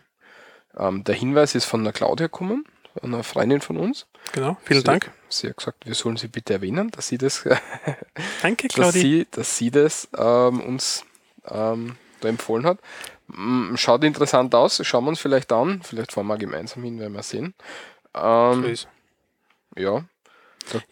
[0.76, 2.64] ähm, der Hinweis ist von der Claudia gekommen,
[3.02, 4.06] einer Freundin von uns.
[4.32, 5.10] Genau, vielen sie, Dank.
[5.28, 7.44] Sie hat gesagt, wir sollen sie bitte erwähnen, dass sie das,
[8.42, 9.00] Danke, dass Claudi.
[9.00, 11.04] sie, dass sie das ähm, uns
[11.46, 12.78] ähm, da empfohlen hat.
[13.28, 15.82] Mm, Schaut interessant aus, schauen wir uns vielleicht an.
[15.82, 17.54] Vielleicht fahren wir gemeinsam hin, werden wir sehen.
[18.14, 18.88] So Ähm, ist.
[19.76, 20.04] ja.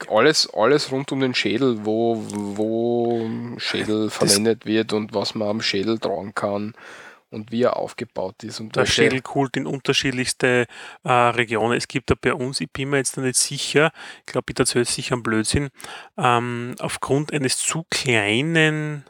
[0.08, 5.62] Alles, alles rund um den Schädel, wo, wo Schädel verwendet wird und was man am
[5.62, 6.74] Schädel tragen kann
[7.30, 8.60] und wie er aufgebaut ist.
[8.60, 10.66] Und der Schädelkult in unterschiedlichste
[11.04, 11.76] äh, Regionen.
[11.76, 14.58] Es gibt da bei uns, ich bin mir jetzt noch nicht sicher, ich glaube, ich
[14.58, 15.68] erzähle sicher einen Blödsinn,
[16.18, 19.04] ähm, aufgrund eines zu kleinen,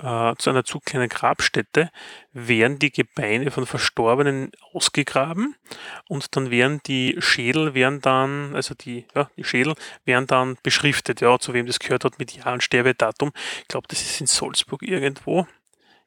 [0.00, 1.90] äh, zu einer zu kleinen Grabstätte
[2.32, 5.54] werden die Gebeine von Verstorbenen ausgegraben
[6.08, 9.74] und dann werden die Schädel werden dann, also die, ja, die Schädel
[10.04, 13.32] werden dann beschriftet, ja, zu wem das gehört hat mit Jahr und Sterbedatum.
[13.62, 15.46] Ich glaube, das ist in Salzburg irgendwo.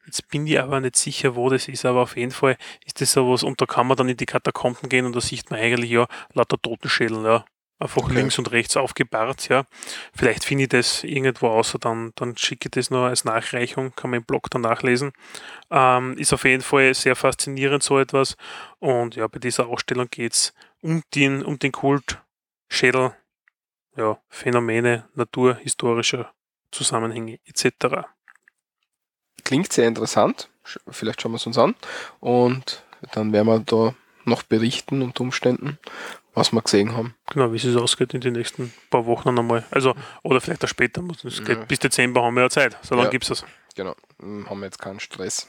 [0.04, 3.12] Jetzt bin ich aber nicht sicher, wo das ist, aber auf jeden Fall ist das
[3.12, 5.90] sowas und da kann man dann in die Katakomben gehen und da sieht man eigentlich
[5.90, 7.44] ja lauter Totenschädel, ja.
[7.80, 8.14] Einfach Okay.
[8.14, 9.64] links und rechts aufgebahrt, ja.
[10.12, 14.10] Vielleicht finde ich das irgendwo außer, dann, dann schicke ich das noch als Nachreichung, kann
[14.10, 15.12] man im Blog dann nachlesen.
[15.70, 18.36] Ähm, ist auf jeden Fall sehr faszinierend, so etwas.
[18.80, 22.20] Und ja, bei dieser Ausstellung geht es um den, um den Kult,
[22.68, 23.12] Schädel,
[23.96, 26.32] ja, Phänomene, naturhistorischer
[26.70, 28.06] Zusammenhänge etc.
[29.44, 30.50] klingt sehr interessant.
[30.90, 31.74] Vielleicht schauen wir es uns an.
[32.20, 35.78] Und dann werden wir da noch berichten unter Umständen,
[36.38, 37.14] was wir gesehen haben.
[37.30, 39.64] Genau, wie es ausgeht in den nächsten paar Wochen einmal.
[39.70, 41.02] Also, oder vielleicht auch später.
[41.02, 41.64] muss- Es geht Ja.
[41.64, 42.76] bis Dezember haben wir ja Zeit.
[42.82, 43.10] So lange Ja.
[43.10, 43.44] gibt es das.
[43.74, 45.48] Genau, hm, haben wir jetzt keinen Stress.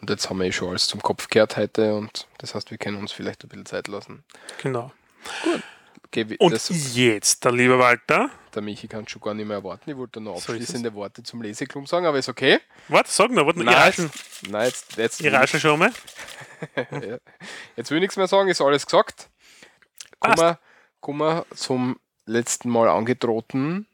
[0.00, 2.78] Und jetzt haben wir eh schon alles zum Kopf gehört heute und das heißt, wir
[2.78, 4.24] können uns vielleicht ein bisschen Zeit lassen.
[4.62, 4.92] Genau.
[6.06, 6.52] Okay, wie- Und
[6.94, 8.30] jetzt, der liebe Walter.
[8.54, 9.90] der Michi kann schon gar nicht mehr erwarten.
[9.90, 12.58] Ich wollte noch So abschließende Worte zum Leseklub sagen, aber ist okay.
[12.88, 13.58] Warte, sag noch, warte.
[13.60, 15.90] Ich Nein, jetzt, nein, jetzt, jetzt, schon mal.
[16.76, 17.18] ja.
[17.76, 19.28] jetzt will ich nichts mehr sagen, ist alles gesagt.
[20.20, 20.42] Kommen Passt.
[20.42, 20.58] wir,
[21.00, 23.86] kommen wir zum letzten Mal angedrohten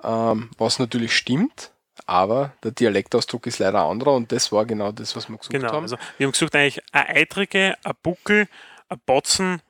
[0.03, 1.71] ähm, was natürlich stimmt,
[2.05, 5.71] aber der Dialektausdruck ist leider anderer und das war genau das, was wir gesucht Genau.
[5.71, 5.83] haben.
[5.83, 8.47] Also wir haben gesucht eigentlich eine Eitrige, ein Buckel,
[8.87, 9.61] ein Botzen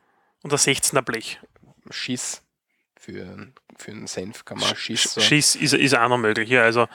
[0.42, 1.40] und ein 16er Blech.
[1.90, 2.40] Schiss
[3.00, 5.16] für, für einen Senf kann man Schiss.
[5.20, 6.62] Schiss ist, ist auch noch möglich, ja.
[6.62, 6.86] Also,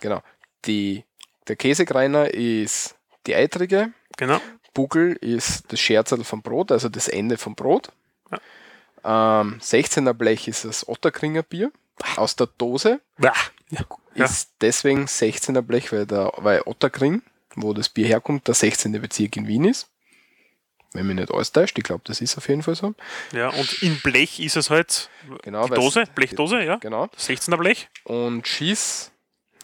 [0.00, 0.22] Genau.
[0.66, 1.04] Die,
[1.46, 2.96] der Käsekreiner ist
[3.26, 4.40] die eitrige, genau.
[4.74, 7.92] Bugel ist das Scherzerl vom Brot, also das Ende vom Brot.
[9.02, 11.72] Ähm, 16er Blech ist das Otterkringer Bier
[12.16, 13.00] aus der Dose.
[13.18, 13.32] Ja.
[14.14, 14.24] Ja.
[14.24, 17.22] Ist deswegen 16er Blech, weil, der, weil Otterkring,
[17.54, 18.92] wo das Bier herkommt, der 16.
[19.00, 19.88] Bezirk in Wien ist.
[20.92, 21.78] Wenn mich nicht alles täuscht.
[21.78, 22.94] Ich glaube, das ist auf jeden Fall so.
[23.32, 25.08] Ja, und in Blech ist es halt
[25.42, 26.76] Genau, die Dose, Blechdose, ja.
[26.76, 27.04] Genau.
[27.16, 27.88] 16er Blech.
[28.04, 29.12] Und Schieß,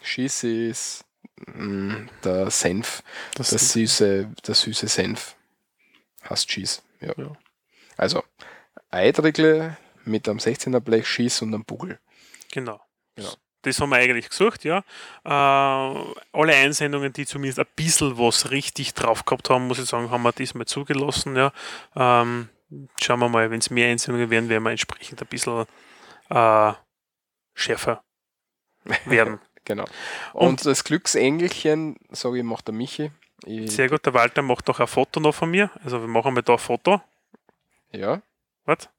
[0.03, 1.05] Schieß ist
[1.47, 3.03] mh, der Senf,
[3.35, 5.35] Das das süße, der süße Senf.
[6.29, 6.81] Heißt Schieß.
[7.01, 7.13] Ja.
[7.17, 7.31] Ja.
[7.97, 8.23] Also,
[8.89, 11.99] Eidrigle mit einem 16er Blech Schieß und einem Bugel.
[12.51, 12.79] Genau.
[13.15, 13.33] Genau.
[13.67, 14.79] Das haben wir eigentlich gesucht, ja.
[15.23, 20.09] Äh, alle Einsendungen, die zumindest ein bisschen was richtig drauf gehabt haben, muss ich sagen,
[20.11, 21.51] haben wir diesmal zugelassen, ja.
[21.95, 22.49] Ähm,
[23.01, 25.65] schauen wir mal, wenn es mehr Einsendungen werden, werden wir entsprechend ein bisschen
[26.29, 26.73] äh,
[27.53, 28.03] schärfer
[29.05, 29.39] werden.
[29.65, 29.85] Genau.
[30.33, 33.11] Und- Und, das Glücksengelchen, sage ich, macht der Michi.
[33.45, 35.69] Ich, Sehr gut, der Walter macht noch ein Foto noch von mir.
[35.83, 37.01] Also wir machen mal da ein Foto.
[37.91, 38.21] Ja,
[38.65, 38.89] Was?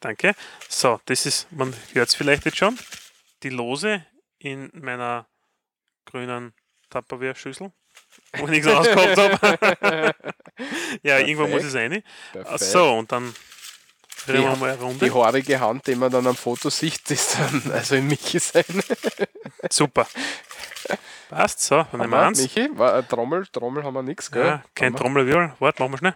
[0.00, 0.34] Danke.
[0.68, 2.78] So, das ist, man hört es vielleicht jetzt schon,
[3.50, 4.04] die Lose
[4.38, 5.26] in meiner
[6.04, 6.52] grünen
[6.90, 7.72] Tupperware-Schüssel,
[8.38, 10.14] wo ich nichts rausgehabt habe.
[11.02, 12.02] ja, irgendwo muss es rein.
[12.32, 12.60] perfekt.
[12.60, 13.34] So, und dann
[14.26, 15.14] drehen wir Die- mal eine Die Runde.
[15.14, 18.64] haarige Hand, die man dann am Foto sieht, ist dann also in Michi sein.
[19.70, 20.06] Super.
[21.28, 22.40] Passt, so, dann nehmen wir eins.
[22.42, 24.44] Michi, war eine Trommel, Trommel haben wir nichts, gell?
[24.46, 24.94] Ja, kein?
[24.94, 25.54] Trommelwirbel.
[25.58, 26.14] Warte, machen wir schnell.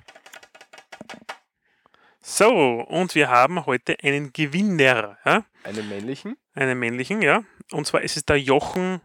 [2.22, 2.49] So,
[2.83, 5.18] und wir haben heute einen Gewinner.
[5.24, 5.45] Ja?
[5.65, 6.37] Einen männlichen.
[6.55, 7.43] einen männlichen, ja.
[7.73, 9.01] Und zwar ist es der Jochen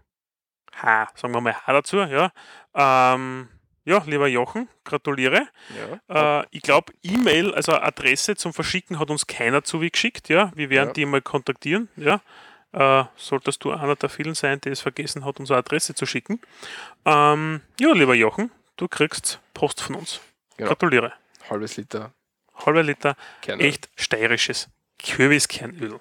[0.74, 1.10] H.
[1.16, 2.32] Sagen wir mal H dazu, ja.
[2.74, 3.50] Ähm,
[3.84, 5.48] ja, lieber Jochen, gratuliere.
[6.10, 6.42] Ja.
[6.42, 10.52] Äh, ich glaube, E-Mail, also Adresse zum Verschicken hat uns keiner zugeschickt, ja.
[10.56, 10.94] Wir werden Ja.
[10.94, 12.22] die mal kontaktieren, ja.
[12.72, 16.42] Äh, solltest du einer der vielen sein, der es vergessen hat, unsere Adresse zu schicken.
[17.06, 20.20] Ähm, ja, lieber Jochen, du kriegst Post von uns.
[20.58, 20.68] Ja.
[20.68, 21.14] Gratuliere.
[21.50, 22.12] Halbes Liter
[22.66, 23.66] Halber Liter Kernöl.
[23.68, 24.70] echt steirisches
[25.04, 26.00] Kürbiskernöl.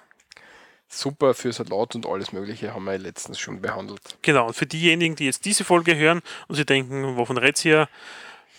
[0.87, 4.17] Super für Salat und alles Mögliche haben wir letztens schon behandelt.
[4.21, 7.89] Genau, und für diejenigen, die jetzt diese Folge hören und sie denken, wovon redet ihr?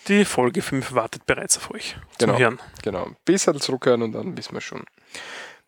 [0.07, 2.39] Die Folge 5 wartet bereits auf euch zum Genau.
[2.39, 2.59] Hören.
[2.83, 3.05] Genau.
[3.05, 4.83] Ein bisschen zurückhören und dann wissen wir schon.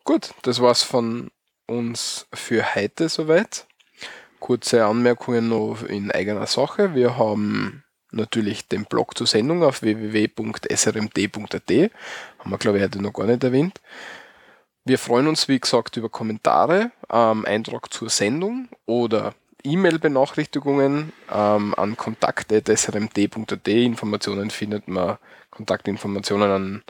[0.04, 1.30] Gut, das war's von
[1.66, 3.66] uns für heute soweit.
[4.38, 6.94] Kurze Anmerkungen noch in eigener Sache.
[6.94, 11.70] Wir haben natürlich den Blog zur Sendung auf www.srmd.at.
[12.38, 13.80] Haben wir, glaube ich, heute noch gar nicht erwähnt.
[14.84, 21.96] Wir freuen uns, wie gesagt, über Kommentare, ähm, Eintrag zur Sendung oder E-Mail-Benachrichtigungen ähm, an
[21.96, 23.68] kontakt.srmd.at.
[23.68, 25.18] Informationen findet man,
[25.50, 26.82] Kontaktinformationen an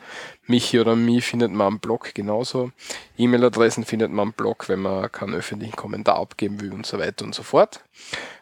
[0.47, 2.70] mich oder mich findet man am Blog genauso.
[3.16, 7.24] E-Mail-Adressen findet man am Blog, wenn man keinen öffentlichen Kommentar abgeben will und so weiter
[7.24, 7.82] und so fort.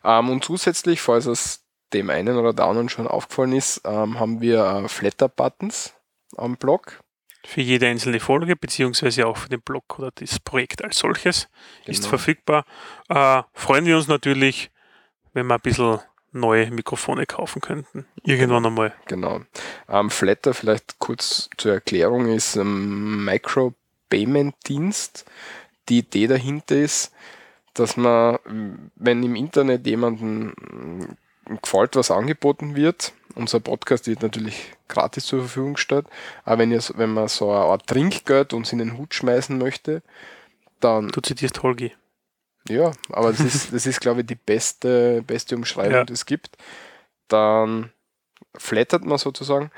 [0.04, 4.40] Ähm, und zusätzlich, falls es dem einen oder der anderen schon aufgefallen ist, ähm, haben
[4.40, 5.94] wir äh, Flatter-Buttons
[6.36, 7.00] am Blog.
[7.44, 11.48] Für jede einzelne Folge, beziehungsweise auch für den Blog oder das Projekt als solches
[11.86, 12.08] ist Genau.
[12.10, 12.64] verfügbar.
[13.08, 14.70] Äh, freuen wir uns natürlich,
[15.32, 16.00] wenn wir ein bisschen
[16.32, 18.04] neue Mikrofone kaufen könnten.
[18.22, 18.92] Irgendwann einmal.
[19.06, 19.40] Genau.
[19.88, 25.24] Ähm, Flatter, vielleicht kurz zur Erklärung, ist ein Micro-Payment-Dienst.
[25.88, 27.12] Die Idee dahinter ist,
[27.74, 28.38] dass man,
[28.96, 31.16] wenn im Internet jemandem mm,
[31.62, 36.06] gefällt, was angeboten wird, unser Podcast wird natürlich gratis zur Verfügung gestellt,
[36.44, 40.02] aber wenn, ihr, wenn man so eine Art Trinkgeld uns in den Hut schmeißen möchte,
[40.80, 41.92] dann Du zitierst Holgi.
[42.68, 46.04] ja, aber das ist, das ist glaube ich, die beste, beste Umschreibung, Ja.
[46.04, 46.56] die es gibt.
[47.28, 47.92] Dann
[48.56, 49.70] flattert man sozusagen.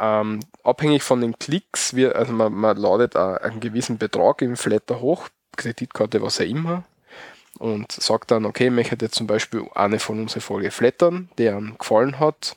[0.00, 5.00] Ähm, abhängig von den Klicks, wir, also man, man ladet einen gewissen Betrag im Flatter
[5.00, 6.84] hoch, Kreditkarte, was auch immer,
[7.58, 11.76] und sagt dann, okay, möchte jetzt zum Beispiel eine von unseren Folge flattern, der einem
[11.78, 12.56] gefallen hat,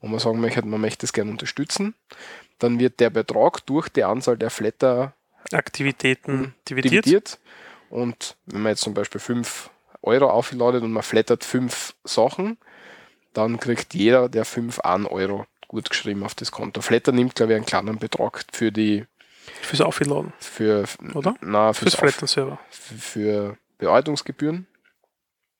[0.00, 1.94] wo man sagen möchte, man möchte es gerne unterstützen.
[2.58, 5.12] Dann wird der Betrag durch die Anzahl der Flatter
[5.52, 7.04] Aktivitäten dividiert.
[7.04, 7.38] dividiert.
[7.90, 9.70] Und wenn man jetzt zum Beispiel 5
[10.02, 12.58] Euro aufladet und man flattert 5 Sachen,
[13.34, 16.80] dann kriegt jeder der 5 1 Euro gut geschrieben auf das Konto.
[16.80, 19.04] Flatter nimmt, glaube ich, einen kleinen Betrag für die
[19.62, 20.84] Fürs Aufladen, für
[21.14, 21.34] oder?
[21.40, 22.58] na, Fürs fürs Auf- Flatten selber.
[22.70, 24.66] für Bearbeitungsgebühren.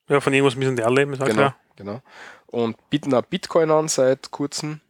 [0.09, 1.57] Ja, von irgendwas müssen die alle leben, ist auch Genau, klar.
[1.77, 2.03] genau.
[2.47, 4.81] Und bieten auch Bitcoin an seit kurzem.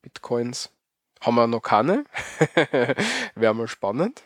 [0.00, 0.70] Bitcoins
[1.20, 2.04] haben wir noch keine.
[3.34, 4.22] Wäre mal spannend.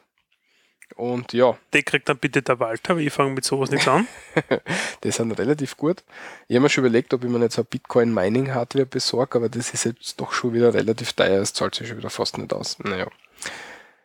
[0.94, 4.06] Und ja, Die kriegt dann bitte der Walter, weil ich fange mit sowas nichts an.
[5.04, 6.04] Die sind relativ gut.
[6.46, 9.84] Ich habe mir schon überlegt, ob ich mir so eine Bitcoin-Mining-Hardware besorge, aber das ist
[9.84, 11.42] jetzt doch schon wieder relativ teuer.
[11.42, 12.78] Es zahlt sich schon wieder fast nicht aus.
[12.78, 13.08] Naja.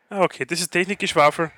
[0.10, 1.52] Ah, Okay, das ist Technikgeschwafel.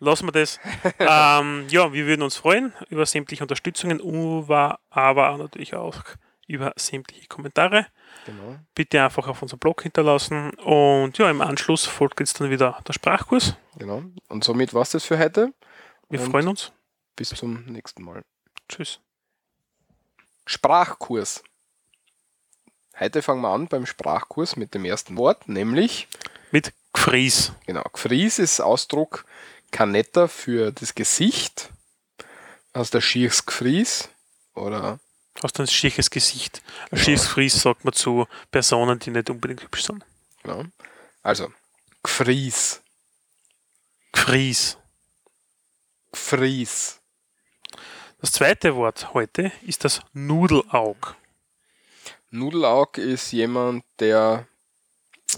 [0.00, 0.58] Lassen wir das.
[0.98, 6.02] ähm, ja, wir würden uns freuen über sämtliche Unterstützungen, über, aber natürlich auch
[6.46, 7.86] über sämtliche Kommentare.
[8.26, 8.58] Genau.
[8.74, 10.50] Bitte einfach auf unserem Blog hinterlassen.
[10.54, 13.54] Und ja, im Anschluss folgt jetzt dann wieder der Sprachkurs.
[13.78, 14.02] genau.
[14.28, 15.52] Und somit war es das für heute.
[16.08, 16.72] Wir Und- freuen uns.
[17.14, 18.22] Bis zum nächsten Mal.
[18.68, 18.98] Tschüss.
[20.46, 21.42] Sprachkurs
[22.98, 26.06] Heute fangen wir an beim Sprachkurs mit dem ersten Wort, nämlich,
[26.50, 27.52] Mit Gfries.
[27.64, 29.24] genau, Gfries ist Ausdruck
[29.70, 31.70] Kanetter für das Gesicht.
[32.72, 33.44] Aus der Schiers
[34.54, 35.00] oder
[35.42, 36.62] Hast du ein schieres Gesicht.
[36.90, 40.04] Ein schieres Gfries sagt man zu Personen, die nicht unbedingt hübsch sind.
[40.42, 40.64] genau.
[41.22, 41.52] Also,
[42.02, 42.82] Gfries,
[44.12, 44.76] Gfries.
[46.12, 47.00] Gfries.
[48.20, 51.16] Das zweite Wort heute ist das Nudelaug.
[52.30, 54.46] Nudelaug ist jemand, der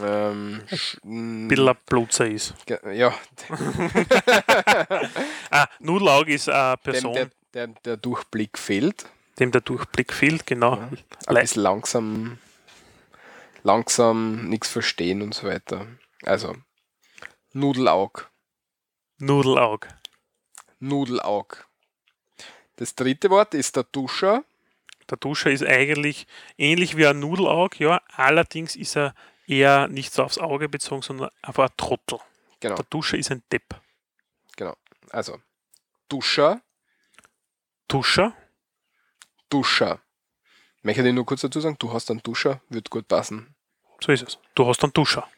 [0.03, 0.63] ähm,
[1.05, 2.55] Ein ein Blutzer ist.
[2.93, 3.13] ja,
[5.51, 9.07] Ah, Nudelaug ist eine dem, Person, der, der, der Durchblick fehlt.
[9.39, 10.77] dem der Durchblick fehlt, genau.
[10.79, 10.99] Ein
[11.29, 12.39] Le- bisschen langsam,
[13.63, 15.87] langsam nichts verstehen und so weiter.
[16.25, 16.57] Also,
[17.53, 18.31] Nudelaug.
[19.19, 19.89] Nudelaug.
[20.79, 21.67] Nudelaug.
[22.77, 24.45] Das dritte Wort ist der Duscher.
[25.11, 29.15] Der Duscher ist eigentlich ähnlich wie ein Nudelaug, ja, allerdings ist er
[29.57, 32.19] eher nicht so aufs Auge bezogen, sondern einfach ein Trottel.
[32.61, 33.81] Genau, Der Duscher ist ein Depp.
[34.57, 34.77] genau.
[35.11, 35.41] Also,
[36.09, 36.61] Duscher,
[37.89, 38.35] Duscher,
[39.49, 40.01] Duscher.
[40.83, 43.55] Möchte ich nur kurz dazu sagen, du hast einen Duscher, wird gut passen.
[44.03, 44.39] so ist es.
[44.55, 45.29] Du hast einen Duscher.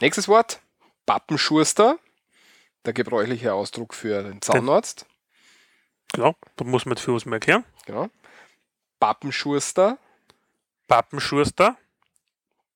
[0.00, 0.60] Nächstes Wort,
[1.06, 1.98] Pappenschuster.
[2.84, 5.06] Der gebräuchliche Ausdruck für den Zahnarzt.
[6.12, 7.64] Genau, da muss man für uns mal erklären.
[7.86, 8.08] Genau.
[8.98, 9.98] Pappenschuster,
[10.88, 11.76] Pappenschuster.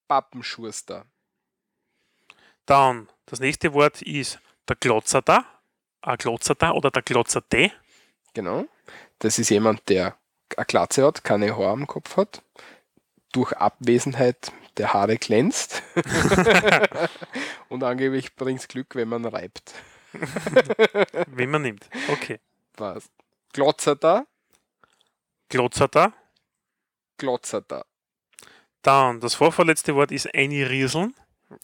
[0.08, 1.06] Pappenschuster.
[2.66, 5.44] Dann, das nächste Wort ist der Glotzerter.
[6.02, 7.72] Ein Glotzerter oder der Glotzerte.
[8.34, 8.66] Genau.
[9.18, 10.16] Das ist jemand, der
[10.56, 12.42] eine Glatze hat, keine Haare am Kopf hat,
[13.32, 15.82] durch Abwesenheit der Haare glänzt
[17.70, 19.72] und angeblich bringt es Glück, wenn man reibt.
[21.26, 21.88] Wenn man nimmt.
[22.08, 22.40] Okay.
[22.76, 23.10] Was?
[23.52, 24.26] Glotzerter,
[25.48, 26.12] Glotzerter.
[27.18, 27.86] Glotzerter.
[28.86, 31.12] Dann, das vorvorletzte Wort ist einrieseln.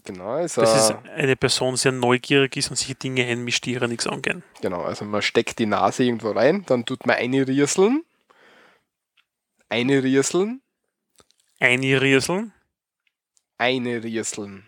[0.05, 3.73] Genau, ist, Das ist eine Person, die sehr neugierig ist und sich Dinge einmischt, die
[3.73, 4.43] ihrer nichts angehen.
[4.61, 8.05] genau, also man steckt die Nase irgendwo rein, dann tut man eine rieseln,
[9.69, 10.63] eine rieseln,
[11.61, 12.53] Einrieseln.
[13.59, 14.67] eine rieseln.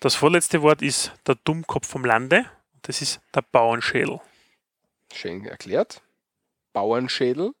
[0.00, 2.44] Das vorletzte Wort ist der Dummkopf vom Lande.
[2.82, 4.20] Das ist der Bauernschädel.
[5.12, 6.02] Schön erklärt.
[6.74, 7.52] Bauernschädel,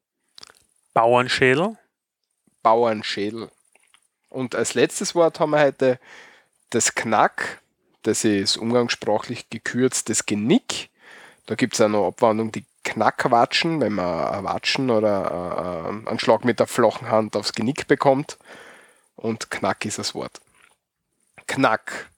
[0.92, 1.78] Bauernschädel.
[2.64, 3.48] Bauernschädel.
[4.28, 6.00] Und als letztes Wort haben wir heute
[6.70, 7.62] das Knack.
[8.02, 10.90] Das ist umgangssprachlich gekürzt das Genick.
[11.46, 16.18] Da gibt es auch noch Abwandlung, die Knackwatschen, wenn man ein Watschen oder äh, einen
[16.18, 18.38] Schlag mit der flachen Hand aufs Genick bekommt.
[19.14, 20.40] Und Knack ist das Wort.
[21.46, 22.10] Knack,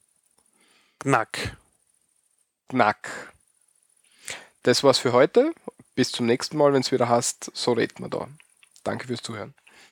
[1.01, 1.57] Knack.
[2.69, 3.33] Knack.
[4.63, 5.53] Das war's für heute.
[5.95, 8.29] Bis zum nächsten Mal, wenn es wieder heißt, so reden wir da.
[8.83, 9.55] Danke fürs Zuhören.